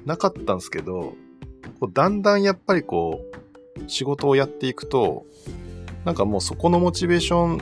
[0.06, 1.16] なかったんですけど、
[1.80, 3.22] こうだんだんやっぱりこ
[3.80, 5.26] う、仕事をやっていくと、
[6.06, 7.62] なんかもうそこのモチベーション、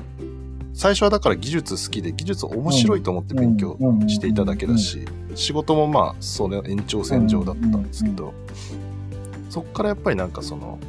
[0.73, 5.05] 最初はだから技術好きで技術面白いと思って勉強していただけだし、
[5.35, 8.33] 仕事もまあ、その延長線上だったんですけど、
[9.49, 10.79] そっからやっぱりなんかその、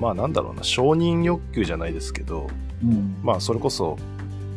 [0.00, 2.48] まあなんだろうな、承認欲求じゃないですけど、
[2.82, 3.16] うん。
[3.22, 3.96] まあそれこそ、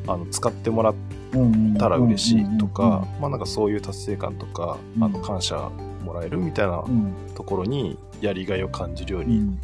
[0.06, 0.96] あの、使ってもらっ
[1.32, 5.70] うんたら嬉しいとか、まあなんかそういう達成感とか、うんあの、感謝
[6.04, 7.14] もらえるみたいなうん。
[7.36, 9.58] ところにやりがいを感じるように。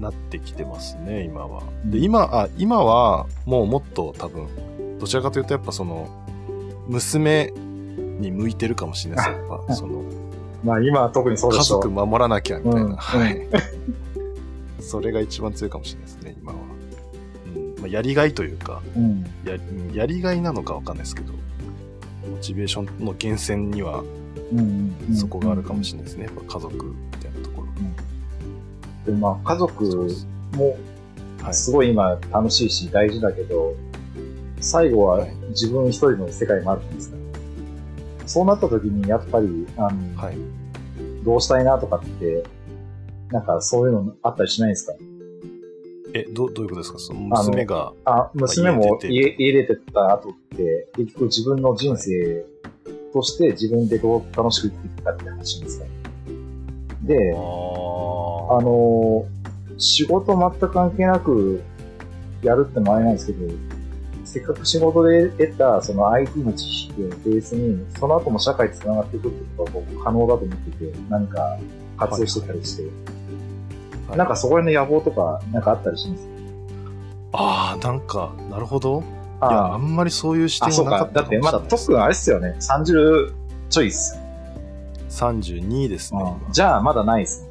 [0.00, 1.62] なってきてますね、今は。
[1.84, 4.46] うんで、今、あ、今はもうもっと多分、
[4.98, 6.08] どちらかというとやっぱその、
[6.88, 7.52] 娘
[8.20, 9.74] に向いてるかもしれないです、やっぱ。
[9.74, 10.02] その、
[10.64, 11.82] まあ今は特にそうで家しょう。
[11.82, 12.80] 族守らなきゃみたいな。
[12.82, 13.48] うんはい。
[14.80, 16.58] それが一番強いかもしれないですね、今は。
[17.54, 19.22] うんまあ、やりがいというか、うん。
[19.44, 21.32] やうんやりがいなのかわかんないですけど、
[22.30, 24.02] モチベーションの源泉には
[24.52, 24.58] うん。
[25.08, 26.24] うんそこがあるかもしれないですね。
[26.24, 27.68] やっぱ家族みたいなところ。
[29.10, 29.84] でまあ家族
[30.54, 30.76] も
[31.42, 31.54] はい。
[31.54, 33.74] すごい今楽しいし大事だけど、
[34.60, 35.34] 最後ははい。
[35.50, 37.16] 自分一人の世界もあるんですか、
[38.26, 40.36] そうなった時にやっぱり、あの、はい。
[41.24, 42.44] どうしたいなとかって、
[43.30, 44.92] なんかそういうのあったりしないですか？
[46.12, 46.98] え、どどういうことですか？
[46.98, 49.12] その娘が、あ、娘も家出て。
[49.12, 52.44] 家家出てった後って、結局自分の人生
[53.12, 55.86] として自分でどう楽しく生きていくかって話ですか？
[57.04, 57.32] で、
[58.50, 59.24] ああの、
[59.78, 61.62] 仕事全く関係なく
[62.42, 63.38] やるってのもあれなんですけど、
[64.24, 71.58] せっかく仕事で得たその IT の知識をベースに、その後も社会と繋がっていくってことは僕可能だと思ってて、何か
[71.96, 72.90] 活用してたりして、はい
[74.16, 76.26] なんかそこら辺の野望とかなんかあったりします？
[77.32, 79.02] あー、なんか、なるほど。
[79.02, 79.04] い
[79.40, 81.12] あや、ああんまりそういう視点はなかっ。
[81.12, 82.56] ただってまだ特にあれっすよね。
[82.58, 83.32] 30
[83.68, 84.20] ちょいっすよ。
[84.20, 84.32] れな
[84.98, 85.22] いです。
[85.22, 86.52] 32ですね、今。
[86.52, 87.49] じゃあまだないっすね。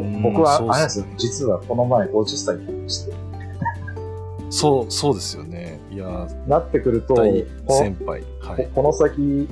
[0.00, 1.06] 僕はあれですよ。
[1.18, 3.12] 実はこの前50歳になりまして。
[4.48, 5.80] そう、そうですよね。
[5.90, 8.22] いやー、なってくると、先輩。
[8.40, 8.64] はい。
[8.66, 9.48] ここの先、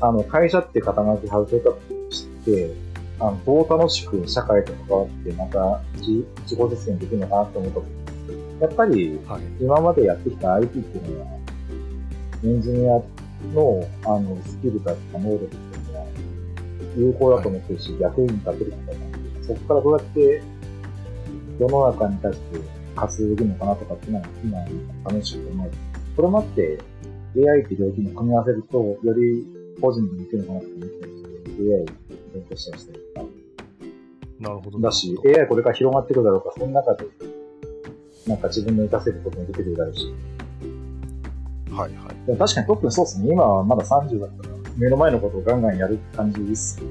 [0.00, 1.78] あの、会社って肩書き外せたと
[2.10, 2.70] して、
[3.18, 9.42] あの、どう楽しく社会と関わって、また自自己実現できるのかなって思ったやっぱり、はい。
[9.60, 11.26] 今までやってきた IT っていうのは、
[12.44, 13.02] エンジニア
[13.54, 16.06] の、あの、スキルだとか能力っていうのは、
[16.96, 19.05] 有効だと思ってるし、役に立てることな
[19.46, 20.42] そこからどうやって
[21.58, 22.60] 世の中に対して
[22.94, 24.68] 活用できるのかなとかっていうのは、
[25.04, 25.76] 今、試しく思えて、
[26.16, 26.78] それもあって、
[27.36, 29.46] AI って領域も組み合わせると、より
[29.80, 31.86] 個人に向けるのかなと思ったりして、AI
[32.34, 33.26] 勉強したりしてるとか
[34.40, 34.80] なるほど。
[34.80, 37.06] だし AI これから広がってくるだろうから、その中で、
[38.26, 40.14] なんか自分の活かせることも出てくるだろうし。
[41.70, 42.26] はいはい。
[42.26, 43.32] でも確かにトップそうですね。
[43.32, 46.82] 今はまだ30だったら、目の前のことをガンガンやる感じです。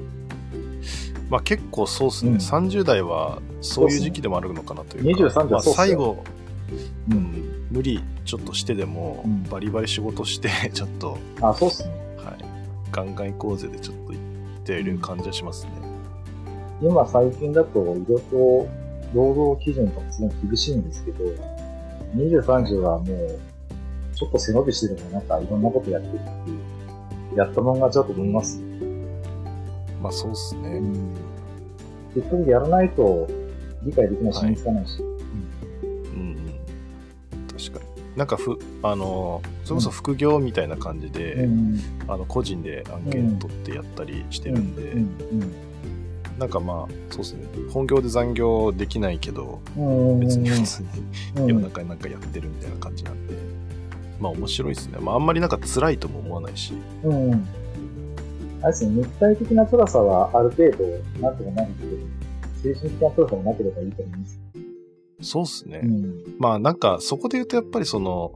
[1.30, 2.32] まあ結構そうですね。
[2.32, 5.24] うん30代はそういう時期でもあるのかなというか。
[5.24, 6.24] 23まあ最後、
[7.10, 7.14] う。
[7.14, 11.90] うんん、無理ちょっとしてでも、うんバリバリ仕事して、 ちょっと、あ、そうっすね。
[12.18, 12.44] はい。
[12.90, 14.22] ガンガン行こうぜでちょっと言っ
[14.64, 15.70] てる感じはしますね。
[16.82, 18.68] 今最近だと、いろいろと
[19.14, 21.24] 労働基準とかすごい厳しいんですけど、
[22.16, 23.38] 20、30はもう、
[24.14, 28.60] ちょっと背伸びしてでもなんかいろんなことやってるっていう、やったもん勝ちだと思います。
[30.06, 30.68] まあそうですね。
[30.68, 31.14] うん。
[32.14, 33.26] 結局やらないと
[33.82, 35.00] 理解できないし、身につかないし。
[35.00, 36.36] うんうん。
[37.58, 38.16] 確かに。
[38.16, 41.80] なんかふ、あの、それこそ副業みたいな感じで、うん。
[42.06, 45.52] あの個人で案件取ってやったりしてるんで、うん。
[46.38, 47.40] なんかまあ、そうですね。
[47.72, 50.20] 本業で残業できないけど、うん。
[50.20, 50.88] 別に普通に
[51.38, 53.34] うん夜中になんかやってるみたいな感じなんで、
[54.20, 54.98] まあ面白いですね。
[55.00, 57.48] まああんまりなんか辛いとも思わないし、うん。
[58.62, 60.84] あれですね、肉体的な辛さはある程度、
[61.20, 64.40] なんとかなるけど、精神的な辛さもなければいいと思います。
[65.20, 65.80] そうっすね。
[65.82, 66.24] うん。
[66.38, 68.32] まあなんかそこで言うとやっぱりその、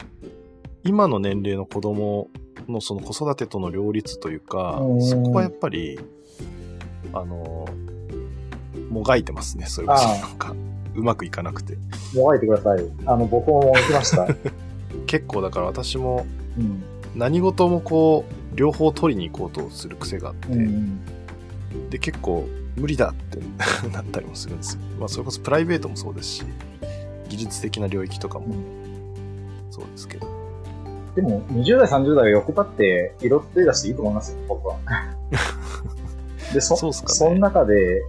[0.84, 2.28] 今の年齢の子供
[2.68, 5.98] のその子育てとの両立というかうん、そこはやっぱり、
[7.12, 7.66] あの、
[8.88, 10.08] もがいてますね、それこそ。
[10.08, 10.54] ああなんか、
[10.94, 11.76] うまくいかなくて。
[12.14, 12.84] もがいてください。
[13.06, 14.26] あの、僕も行きました。
[15.06, 16.26] 結構だから私も
[16.58, 16.82] うん。
[17.14, 21.00] 何事もこう、両方取りに行こうとする癖があって、うん。
[21.90, 23.38] で、結構無理だって
[23.88, 24.82] なったりもするんですよ。
[24.98, 26.44] まあそれこそプライベートもそうですし、
[27.28, 28.46] 技術的な領域とかも
[29.70, 30.26] そうですけど。
[31.14, 34.76] でも、20代、30代が欲張って、いろいろ手出していいと思いますよ、僕は。
[36.54, 38.02] で、そ、そうっすかねその中で、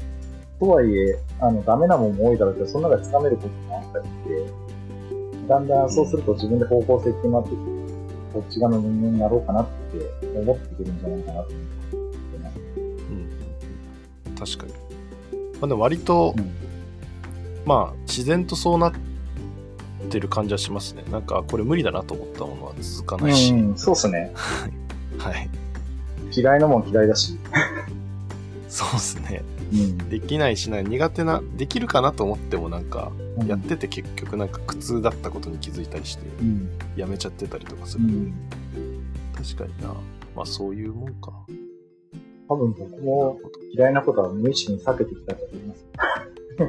[0.60, 4.12] とはいえ、あの、ダメなもんも多いだろうけど、その中で掴めることもあったりし
[4.48, 7.81] て、だんだんそうすると自分で方向性決まってきて、
[8.34, 11.64] こっち側の人間になろうかなって思ってくるんじゃないかなと思っ
[12.32, 12.60] てます。
[14.30, 14.36] うん。
[14.36, 14.74] 確かに。
[15.60, 16.62] まあでも割と、うん
[17.66, 18.94] まあ自然とそうなっ
[20.10, 21.04] てる感じはしますね。
[21.12, 23.54] なんかこれ無理だなと思ったものは続かないし。
[23.54, 24.34] うん、そうっすね。
[25.18, 25.50] はい。
[26.32, 27.38] 嫌いなもん嫌いだし。
[28.68, 29.44] そうですね。
[29.72, 29.98] うん。
[30.10, 36.70] できないしない苦手な、できるかなと思ってもなんか、うんやってて結局なんか苦痛だったことに気づいたりして、うん。
[36.96, 38.04] やめちゃってたりとかする。
[38.06, 38.34] うん。
[39.34, 39.94] 確かにな。
[40.36, 41.32] まあそういうもんか。
[42.48, 43.40] 多分僕も
[43.74, 45.86] 嫌いなことは無意識に避けてきたと思います。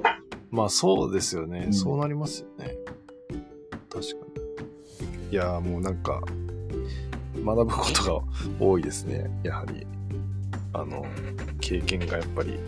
[0.51, 1.65] まあそうですよね。
[1.67, 2.77] うんそうなりますよね。
[3.91, 4.27] 確か
[5.31, 5.33] に。
[5.33, 6.23] いやーもうなんか、
[7.45, 8.25] 学ぶことが
[8.61, 9.31] 多いですね。
[9.43, 9.87] やはり。
[10.75, 11.05] あの、
[11.61, 12.59] 経験がやっぱり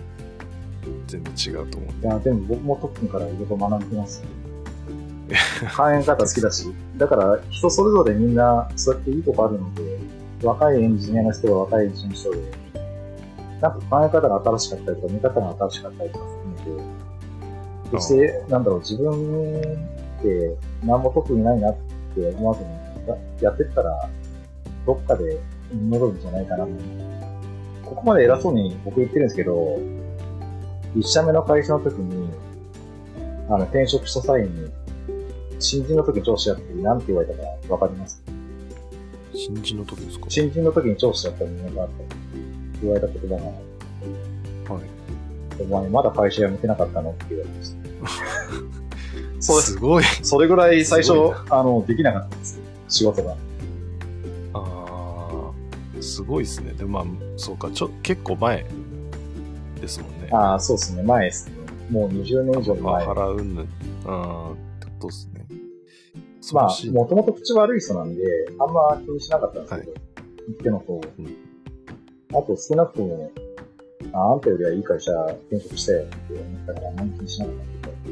[1.14, 1.90] 全然違うと思う。
[2.02, 4.22] いや、でも僕もトップンからいろいろ学んでます。
[5.76, 6.72] 考え方好きだし。
[6.96, 9.98] だから人それぞれみんなそうやっていいとこあるので、
[10.42, 12.38] 若いエンジニアの人は若いエンジニアの人で、
[13.60, 16.24] なんか考え方が新しかったりとか、見方が新しかったりとか
[16.62, 16.84] するので、
[17.92, 19.12] そして、なんだろう、自分
[20.18, 21.74] って何も特にないなっ
[22.14, 22.68] て思わずに
[23.08, 24.08] ややってったら、
[24.86, 25.40] どっかで
[25.72, 26.70] 戻るんじゃないかなと。
[27.84, 29.78] ここまで偉そうに僕言ってるんですけど、
[30.94, 32.30] 一社目の会社の時に、
[33.48, 34.70] あの、転職した際に、
[35.58, 38.22] 新人の時に上司やって何て言われたかわかります？
[39.34, 40.26] 新人の時ですか？
[40.28, 42.04] 新人の時に上司だった人間があって、
[42.82, 44.84] 言われた言葉が、はい。
[45.62, 47.10] お前まだ会社辞めてなかったの？
[47.10, 47.84] って言われました。
[49.40, 49.72] そうです。
[49.72, 50.04] すごい。
[50.22, 51.12] それぐらい最初
[51.50, 52.60] あの、できなかったんです。
[52.88, 53.36] 仕事が。
[54.54, 56.72] ああ、すごいですね。
[56.72, 58.66] でもまあ、そうか、ちょ、結構前
[59.80, 60.28] ですもんね。
[60.32, 61.02] ああ、そうですね。
[61.02, 61.56] 前ですね。
[61.90, 63.04] もう20年以上前。
[63.04, 63.64] ハラうんぬん。
[63.64, 65.44] うん、ってことですね。
[66.52, 68.22] まあもともと口悪い人なんで、
[68.58, 69.92] あんま気にしなかったんですけど、
[70.48, 71.36] 言ってのと、うん
[72.36, 73.30] あと少なくとも、
[74.12, 78.10] ああんたよりはいい会社転職したよって思ったから、あんまり気にしなかったけ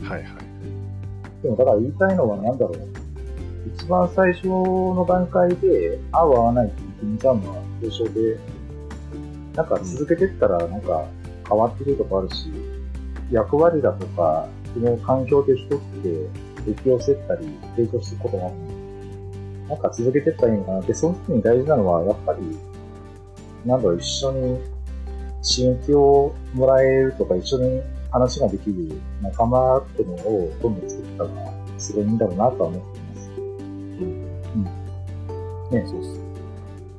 [0.00, 1.42] ど、はいはい。
[1.42, 2.88] でもだから言いたいのは何だろう。
[3.76, 8.38] 一番最初の段階で合う合わないって決めちゃうのは交渉で、
[9.54, 11.06] なんか続けてったらなんか
[11.48, 12.50] 変わってくるとこあるし、
[13.30, 16.28] 役割だとか、その環境で人って
[16.74, 22.40] 適応してったり、提供していくことがあるので、なんか続けてったらいいのかなって、その時に大事なのは、やっぱり、
[23.66, 24.58] なんだろう、一緒に
[25.42, 31.30] 刺激をもらえるとか、一緒に話ができる仲間っていうのをどんどん作ったら、
[31.78, 33.30] すごいいいんだろうなとは思っています。
[35.74, 36.20] ねそうっす。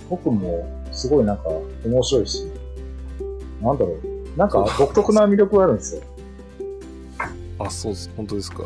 [0.09, 1.49] 僕もすごいなんか
[1.83, 2.45] 面白いし、
[3.59, 3.97] なんだろ
[4.35, 6.03] う、なんか独特な魅力があるんですよ。
[7.57, 8.07] あ、そうっす。
[8.15, 8.63] 本当ですか。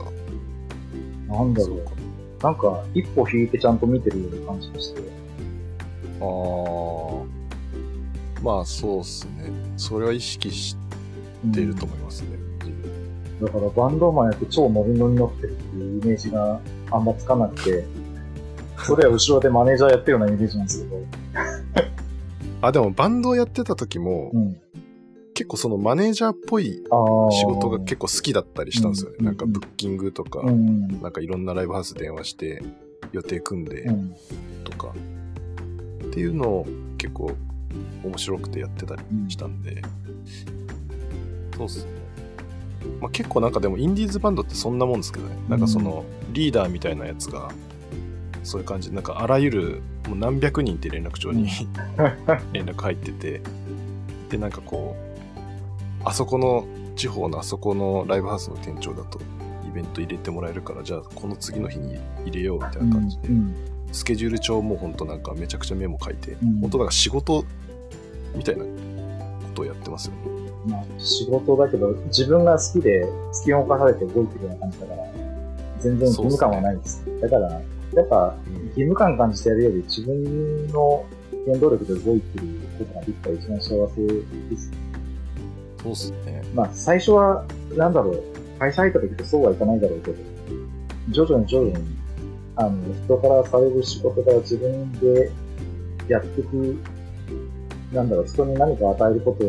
[1.30, 1.92] なんだろうそうか。。
[2.44, 5.02] なんか一歩引いてちゃんと見てるような感じがして。
[6.20, 6.36] ああ。
[8.44, 9.50] まあ、そうっすね。
[9.78, 10.76] それは意識し
[11.46, 12.28] うんていると思いますね。
[13.42, 16.60] だからバンドマンやって超ノリノリに乗ってるっていうイメージが
[16.92, 17.86] あんまつかなくて、
[18.78, 20.98] それは後ろでマネージャーやってるようなイメージなんですけど。
[22.68, 24.62] あ、でもバンドをやってた時も、うん。
[25.34, 26.82] 結構そのマネージャーっぽい。
[27.32, 29.18] 仕事が結構好きだったりしたんですよね。
[29.20, 31.02] うんなんかブッキングとか、うん。
[31.02, 32.64] なんかいろんなライブハウス電話して
[33.12, 34.16] 予定組んでうん。
[34.64, 34.94] とか、
[36.06, 37.32] っていうのを結構
[38.04, 39.82] 面白くてやってたりしたんで、
[41.58, 41.92] そうっすね。
[43.02, 45.36] まあ、結構なんかでもインディーズバンドってそんなもんですけどね。
[45.50, 47.52] なんかそのリーダーみたいなやつが、
[48.46, 51.50] そういう感じで、なんかあらゆるもう何百人って連絡帳に
[52.54, 53.42] 連絡入ってて、
[54.30, 56.66] で、なんかこう、あそこの
[56.96, 59.20] 地方のあそこのライブハウスの店長だと
[59.68, 63.56] イベント入れてもらえるから、じゃあこの次の日に入れようみたいな感じで、うん。
[63.92, 67.46] スケジュール帳も本当なんかめちゃくちゃメモ書いて、うん本当なんか仕事
[68.36, 68.70] みたいなこ
[69.56, 70.20] とをやってますよね。
[70.68, 75.04] まあ、仕事だけど、自分が好きで突き動かされて動いてるような感じだから、
[75.80, 77.04] 全然義務感はないです。
[77.22, 77.62] だから、
[77.96, 78.36] やっぱ、
[78.70, 81.06] 義務感感じてやるより自分の
[81.46, 82.46] 原動力で動いてる
[82.78, 84.72] ことができたら一番幸せです。
[85.82, 86.44] そうっすね。
[86.54, 88.24] まあ、最初は、なんだろう、
[88.60, 90.18] 会社入った時ってそうはいかないだろうけど、
[91.10, 91.86] 徐々に徐々に、
[92.56, 95.32] あの、人からされる仕事から自分で
[96.08, 96.78] やっていく、
[97.94, 99.44] なんだろう、人に何か与えること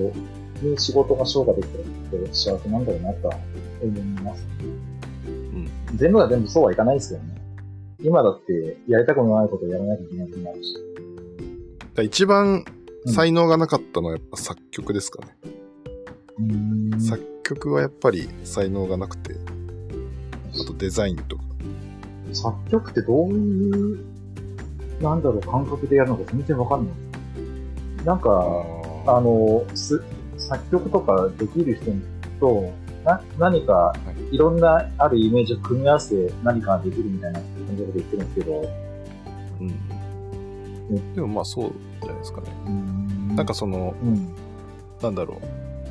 [0.67, 3.39] に仕事が消化できたら幸せなんだろうなとは
[3.83, 4.47] 思います。
[5.27, 5.69] うん。
[5.97, 7.36] 全部が全部そうはいかないですけどね。
[8.07, 10.77] 今だって、やりたくもないことをやらなきゃいけないこともあるし。
[12.05, 12.65] 一番
[13.07, 15.37] 才能がなかったのはやっぱ作曲ですかね。
[16.39, 19.35] うーん作曲はやっぱり才能がなくて、
[20.55, 21.43] あとデザインとか。
[22.33, 24.05] 作曲ってどういう、
[25.03, 28.05] なんだろう、感覚でやるのか全然わかんない。
[28.05, 28.31] なんか、
[29.09, 30.01] あの、す、
[30.39, 31.91] 作曲とかできる人
[32.39, 32.71] と、
[33.07, 33.93] な、何か、
[34.33, 34.37] い。
[34.37, 37.47] ろんなあるイメージを組み合わせて何かができるみたいな感
[37.77, 38.69] じで言ってるんですけど、
[39.61, 39.65] う
[40.95, 41.15] ん。
[41.15, 42.49] でもまあそうじゃないですかね。
[43.29, 44.35] ななんか、その、うん。
[45.01, 45.39] なんだろう。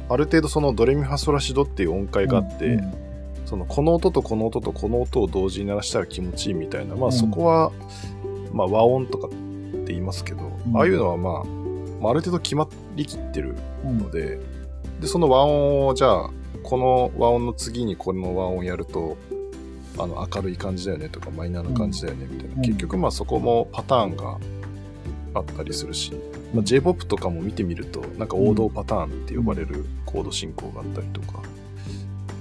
[0.10, 2.94] ある程度そのドレミファソラシドっていう音階があって、うん。
[3.46, 7.08] そのこの音とこの音とこの音を同時に鳴らしたら気持ちいいみたいな、まうん。
[7.10, 7.72] あそこは、
[8.52, 9.38] まあ和音とかって
[9.94, 10.78] 言いますけど、うん。
[10.78, 11.44] ああいうのはまあ、
[12.02, 13.56] まあ、ある程度決まりきってる
[13.86, 14.00] うん。
[14.00, 14.40] ので、
[15.00, 16.30] で、その和音をじゃあ、
[16.66, 19.18] この和音の次にこの和音やると、
[19.98, 22.62] あの明るい感じだよねとかマイナーな感じだよねみたいな、うん。
[22.62, 24.38] 結局まあそこもパターンが
[25.36, 26.12] あったりするし、
[26.54, 31.44] まあ、J-POP とかも見てみるとなんか王道パターンって呼ばれるコード進行があったりとか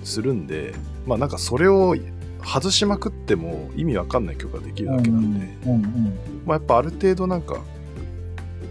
[0.03, 0.75] するんで
[1.07, 1.95] まあなんかそれを
[2.45, 5.47] 外しまくっても意味わかんない曲ができるだけなんで、
[6.45, 7.61] まあやっぱある程度なんか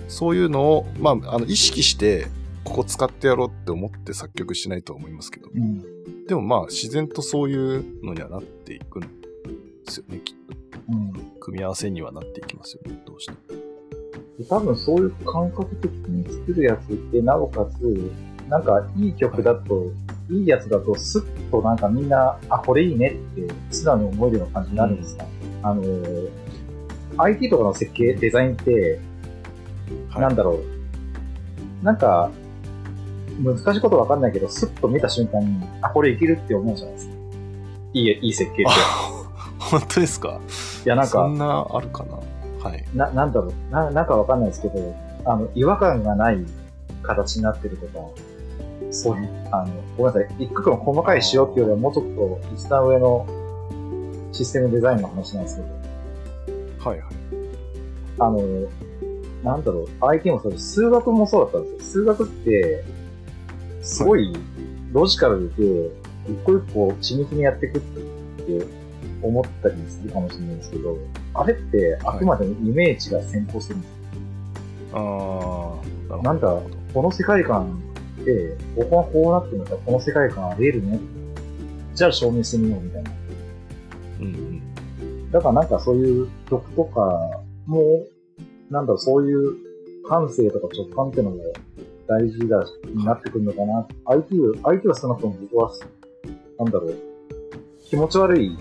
[0.07, 2.27] そういうのをまああの意識して
[2.63, 6.25] ここ使ってやろうって思って作曲しないとは思いますけど、うん。
[6.25, 9.07] でもまあ自然とそういうのにはなっていくんで
[9.87, 10.55] すよねきっと。
[10.89, 11.13] うん。
[11.39, 13.37] 組み合わせにはなっていきますよねどうしても。
[14.37, 18.11] で多分そういう感覚的に作るやつって、なおかつ、
[18.49, 19.91] なんかいい曲だと、
[20.29, 25.25] い、いやつだと、スッとなんかみんな、あ、これいいねって素直に思えるような感じになるんですか、
[25.61, 26.29] あのー、
[27.17, 28.99] IT とかの設計、デザインって、
[30.09, 30.21] はい。
[30.21, 32.31] なんだろう、なんか、
[33.39, 37.13] 難しいことわかんないけど、スッと見た瞬間に、あ、これいけるって思うじゃないですか。
[37.93, 38.71] いい、いい設計って。
[38.71, 39.23] あ
[39.59, 40.39] 本当ですか？
[40.85, 42.69] いや、なんかそん、なあるかな？
[42.69, 42.85] はい。
[42.93, 46.43] な、なんだろう、な、なんかわかんないですけど、あの、違和感がない
[47.01, 48.05] 形になってるとか、
[48.91, 53.25] そういう、あの、ごめんなさい、一個の細かい仕様っていうよりはもうちょっと一段上の
[54.31, 55.61] システムデザインの話なんですけ
[56.83, 57.07] ど、はいはい。
[58.19, 58.41] あの、
[59.43, 60.73] なんだろう、IT もそうです。
[60.73, 62.03] 数学もそうだったんですよ。
[62.03, 62.83] 数学って、
[63.83, 64.33] すごい
[64.91, 65.91] ロジカルで、
[66.27, 68.65] 一個一個緻密にやっていくって
[69.21, 70.97] 思ったりするかもしれないですけど、
[71.33, 73.91] あれってあくまでもイメージが先行するんです
[74.93, 75.79] よ。
[76.09, 76.47] ああ、なんだ、
[76.93, 77.81] この世界観
[78.23, 80.99] で、ここはこうなってるんだらこの世界観あり得るね。
[81.95, 83.11] じゃあ証明してみようみたいな。
[84.21, 85.31] うんうん。
[85.31, 88.05] だからなんかそういう曲とかも、
[88.69, 89.55] なんだろう、そういう
[90.07, 91.37] 感性とか直感っていうのも
[92.07, 93.87] 大事だ、になってくるのかな。
[94.05, 95.71] 相手を、相手は少なくとも僕は、
[96.59, 96.95] なんだろう、
[97.85, 98.57] 気持ち悪い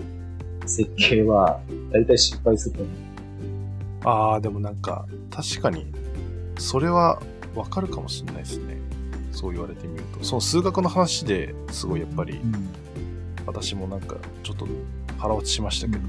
[0.65, 1.59] 設計は
[1.91, 2.95] 大体失敗すると思う。
[4.05, 5.87] ああ、でもなんか、確かに、
[6.57, 7.21] それは
[7.55, 8.77] わかるかもしれないですね。
[9.31, 10.23] そう言われてみると。
[10.23, 12.39] その数学の話ですごいやっぱり、
[13.45, 14.67] 私もなんか、ちょっと
[15.17, 15.99] 腹落ちしましたけど、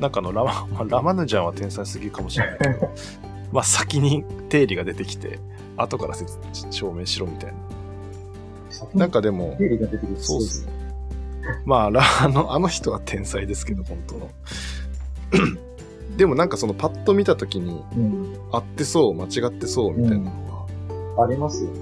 [0.00, 2.94] なんかあのラマ、まあ、ラマヌジャンは天才すぎるかもしれないけど、
[3.52, 5.38] まあ先に定理が出てきて、
[5.76, 6.38] 後から説
[6.70, 7.58] 証明しろみたいな。
[8.94, 9.56] なんかでも、
[10.18, 10.72] そうですね。
[11.64, 14.30] まあ、ラ あの、あの人は天才ですけど、本当の。
[16.16, 18.36] でもなんかそのパッと見たときに、うん。
[18.50, 20.66] 合ってそう、間違ってそうみたいなの
[21.16, 21.76] は、ありますよね。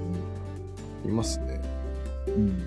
[1.07, 1.61] いますね。
[2.28, 2.62] うん。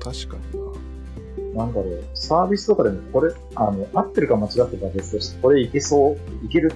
[0.00, 6.72] 確かになんだろう、サービスとかでもこれ、あの、合ってるか間違ってるかは別として、これいけそう、いける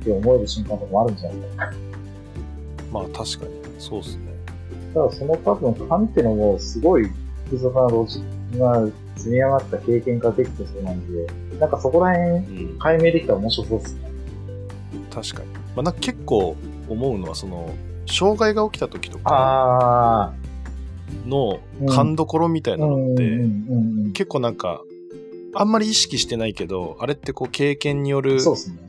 [0.00, 1.87] って思える瞬間とかもあるんじゃないかな。
[2.92, 3.00] な。
[3.00, 4.22] まあ確かに、そうですね。
[4.94, 7.04] ただその多分、勘ってのもすごい
[7.44, 8.86] 複雑なロジックが
[9.16, 11.26] 積み上がった経験ができてそうなんで、
[11.58, 12.78] なんかそこら辺うん。
[12.78, 14.10] 解明できたら面白そうですね。
[15.10, 15.48] 確かに。
[15.52, 16.56] まあなんか結構
[16.88, 17.70] 思うのは、その、
[18.06, 20.32] 障害が起きた時とかあ
[21.26, 22.78] の勘どころみたいー。
[22.78, 23.66] なのって、ん
[24.04, 24.12] うん。
[24.12, 24.82] 結構なんか、
[25.54, 28.87] あんまり意識してないけど、あれってこう経験によるそうですね。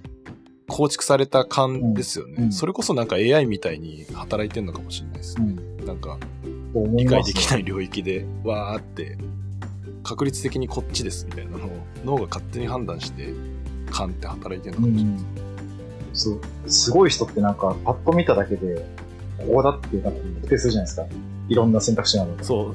[0.70, 2.36] 構築された勘ですよね。
[2.38, 5.51] うんうんそれこそなんか AI みたいに働いてんのかもしれないですうね。
[5.51, 5.86] ん。
[5.86, 6.17] なんか
[6.95, 9.17] 理解できない領域でわーって
[10.03, 11.70] 確率的にこっちですみたいなのを
[12.05, 13.34] 脳が勝手に判断して
[13.91, 15.49] 勘って働いてるのかもしれないです。
[16.13, 16.39] そう。
[16.67, 18.86] すごい人ってなんか、パッと見ただけで、
[19.38, 20.11] ここだっていうか、
[20.41, 21.05] 特定するじゃないですか。
[21.47, 22.43] いろんな選択肢があるので。
[22.43, 22.74] そ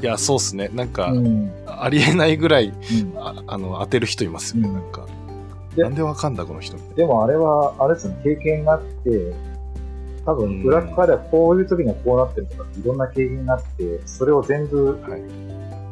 [0.00, 0.02] う。
[0.02, 0.68] いや、そうっすね。
[0.74, 1.50] なんか、うん。
[1.66, 2.74] ありえないぐらいうん
[3.16, 4.68] ああの当てる人いますよね。
[4.68, 5.06] うんなんか。
[5.76, 6.76] でなんでわかんだこの人。
[6.94, 9.34] でもあれは、あれですね、経験があって、
[10.24, 15.22] 多分、裏側ではこういう時にはこうなってるとか、いろんな経験があって、それを全部はい。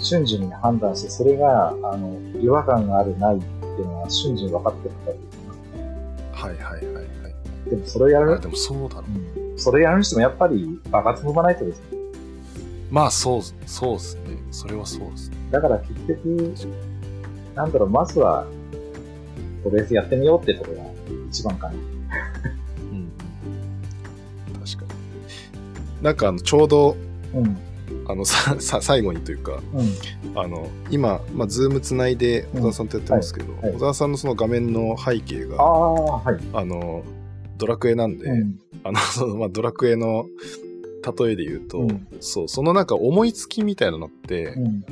[0.00, 5.82] 瞬時に判断して、それが、あの、違和感がある、ないっていうのは瞬時に分かってる方がいますね。
[6.32, 7.70] はいはいはいはい。
[7.70, 9.04] でも、それをやるあで、もそうだろ
[9.36, 9.50] う。
[9.50, 11.84] うん、それやるにしてもやっぱり、爆発踏まないとですね。
[12.90, 14.20] まあそう、そうですね。
[14.50, 15.36] それはそうですね。
[15.50, 16.54] だから結局、
[17.54, 18.46] なんだろう、まずは、
[19.62, 20.90] とりあえずやってみようってところが
[21.28, 21.74] 一番かな。
[21.74, 23.12] うん
[24.52, 24.60] うん。
[24.64, 26.02] 確かに。
[26.02, 26.96] なんかあの、ちょうど、
[27.34, 27.56] うん。
[28.06, 30.38] あの、さ、さ、最後にというか、うん。
[30.38, 36.40] あの、今、まあ、ズームつないで小沢さんとやってますけど、はいはい小沢さんのその画面の背景あが、あ、はい。
[36.52, 37.02] あの、
[37.56, 38.58] ドラクエなんで、うん。
[38.84, 40.26] あの、 その、まあ、ドラクエの
[41.18, 44.84] 例えで言うと、うんそう、そのなんか思いつきみたいなのって、うん。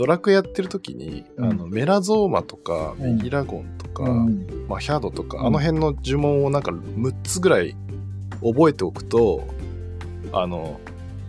[0.00, 4.64] ドラクエやってる時に、うんあの、メラゾーマとか、うんメギラゴンとか、うん。
[4.66, 7.76] まあ、ヒャドとか、うんあの辺の呪文をなんか6つぐらい
[8.42, 9.44] 覚えておくと、
[10.32, 10.80] あの、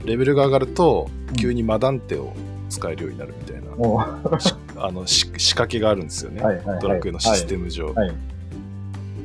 [0.06, 2.32] レベルが上がると、急にマダンテを
[2.70, 4.06] 使えるようになるみたいな、も
[4.80, 6.40] あの、し仕掛けがあるんですよね。
[6.42, 6.80] う、はいはいはい。
[6.80, 7.88] ドラクエのシステム上。
[7.88, 8.08] はい。
[8.08, 8.16] はい。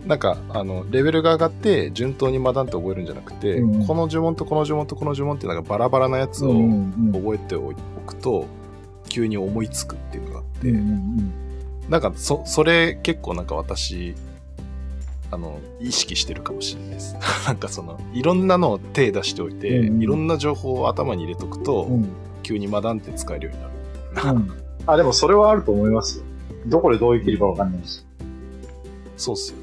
[0.09, 7.72] なんか、あの、レベルが上がって、順当にマダンテ覚えるんじゃなくて、うんこの呪文とこの呪文とこの呪文ってなんかバラバラなやつをうんうん覚えてお
[8.05, 8.47] くと、
[9.16, 11.32] 急に思いつくっていうのがあって、うんうん
[11.88, 14.16] なんか、そ、それ結構なんか私、
[15.30, 17.16] あの、意識してるかもしれないです。
[17.46, 22.08] なんかその、いろんなのを手出しておいて、うんうんいろんな情報を頭に入れとくと、うん
[22.42, 23.62] 急にマダンテ使えるように
[24.14, 24.36] なる。
[24.36, 24.52] うん。
[24.86, 26.24] あ、でもそれはあると思いますよ。
[26.66, 28.04] どこでどう生きるかわかんないし。
[29.16, 29.62] そうっすよね。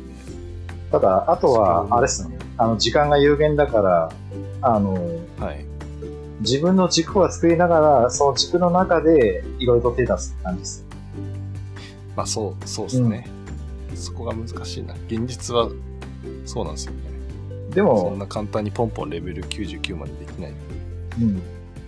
[0.92, 2.38] ただ、あとは、あれですね。
[2.58, 4.12] あの、時間が有限だから、
[4.62, 4.94] あの、
[5.40, 5.66] はい。
[6.44, 10.86] 自分の軸は作りながら、その軸の中で、いろいろと手出すって感じです。
[12.18, 13.28] まあそう、そうですね、
[13.96, 14.94] そこが難しいな。
[15.08, 15.70] 現実は、
[16.46, 17.00] そうなんですよね。
[17.70, 20.54] でそんも、な簡単にポンポンレベル99までできない。
[21.22, 21.42] うん。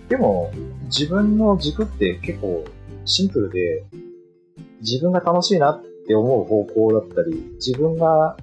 [0.08, 0.50] でも、
[0.86, 2.64] 自分の軸って結構
[3.04, 3.84] シンプルで、
[4.80, 8.38] 自分が楽しいなって思う方向だったり、自分が、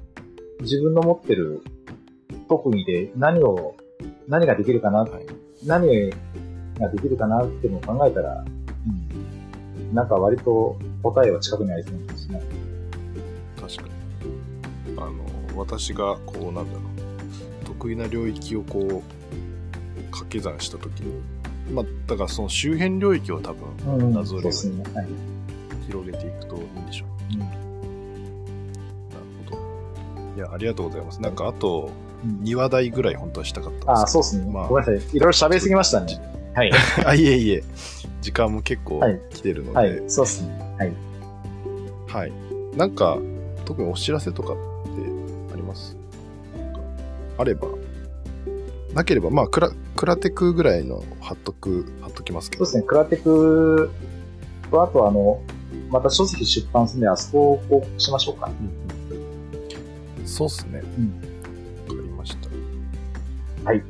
[0.61, 1.63] 自分の持ってる
[2.47, 3.75] 特技で何を、
[4.27, 5.25] 何ができるかな、はい。
[5.65, 6.11] 何
[6.79, 9.95] ができるかなっていうのを考えたら、うん。
[9.95, 12.41] なんか割と答えは近くにありそうですね。
[13.59, 13.89] 確かに。
[14.97, 16.65] あの、私が、こう、なんだろ
[17.61, 19.01] う、得意な領域をこう、
[20.11, 21.21] 掛け算したときに、
[21.71, 24.83] まあ、だからその周辺領域を多分、うんなぞるようにね。
[24.93, 25.07] はい。
[25.87, 27.33] 広げていくといいんでしょう。
[27.33, 27.51] うんなる
[29.49, 30.37] ほど。
[30.37, 31.21] いや、ありがとうございます。
[31.21, 31.89] なんか、あと、
[32.25, 33.91] 2話題ぐらい本当はしたかったんですけど。
[33.91, 34.51] ああ、そうですね。
[34.51, 34.95] まあごめんなさい。
[34.95, 36.19] いろいろ喋りすぎましたね。
[36.55, 36.71] はい。
[37.05, 37.63] あ、いえいえ。
[38.21, 40.03] 時間も結構はい来てるので、はい。
[40.07, 40.75] そうですね。
[40.77, 40.93] はい。
[42.07, 42.31] はい。
[42.77, 43.17] なんか、
[43.65, 44.61] 特にお知らせとかって
[45.53, 45.95] あります？
[46.57, 46.79] なんか
[47.39, 47.67] あれば。
[48.93, 52.65] なければ、まあ、クラ、クラテクぐらいの貼っとく、貼っときますけど。
[52.65, 52.87] そうですね。
[52.87, 53.89] クラテク
[54.69, 55.41] と、あとあの、
[55.89, 58.53] また書籍出版するんで、あそこを報告しましょうかね。
[58.59, 60.77] うんうんそうっすね。
[60.77, 61.13] わ、うん。
[63.63, 63.83] はい。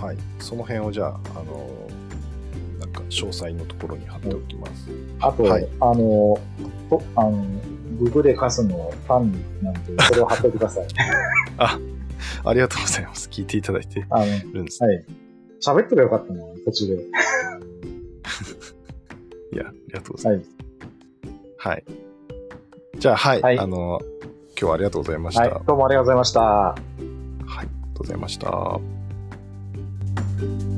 [0.00, 0.16] はい。
[0.38, 4.88] その辺をじゃあ、あのーなんか、詳細のところに貼っておきます。
[5.20, 6.38] あと、はいあの、
[6.88, 7.44] とあの、
[7.98, 10.86] ググでカスのファンなんで、それを貼ってください。
[11.58, 11.78] あ、
[12.44, 13.28] ありがとうございます。
[13.28, 14.06] 聞いていただいて
[14.52, 14.82] るんです。
[14.84, 15.04] はい。
[15.60, 17.02] 喋ってばよかったな、途中で。
[19.52, 20.42] いや、ありがとうございはい。
[20.42, 20.50] ます。
[21.68, 21.84] はい。
[22.98, 23.42] じゃあ、はい。
[23.42, 24.00] はいあの
[24.60, 25.42] 今日はありがとうございました。
[25.42, 25.50] はい。
[25.66, 26.40] どうもありがとうございました。
[26.40, 26.80] はい。
[26.80, 28.97] ありがとうございました。
[30.38, 30.77] thank you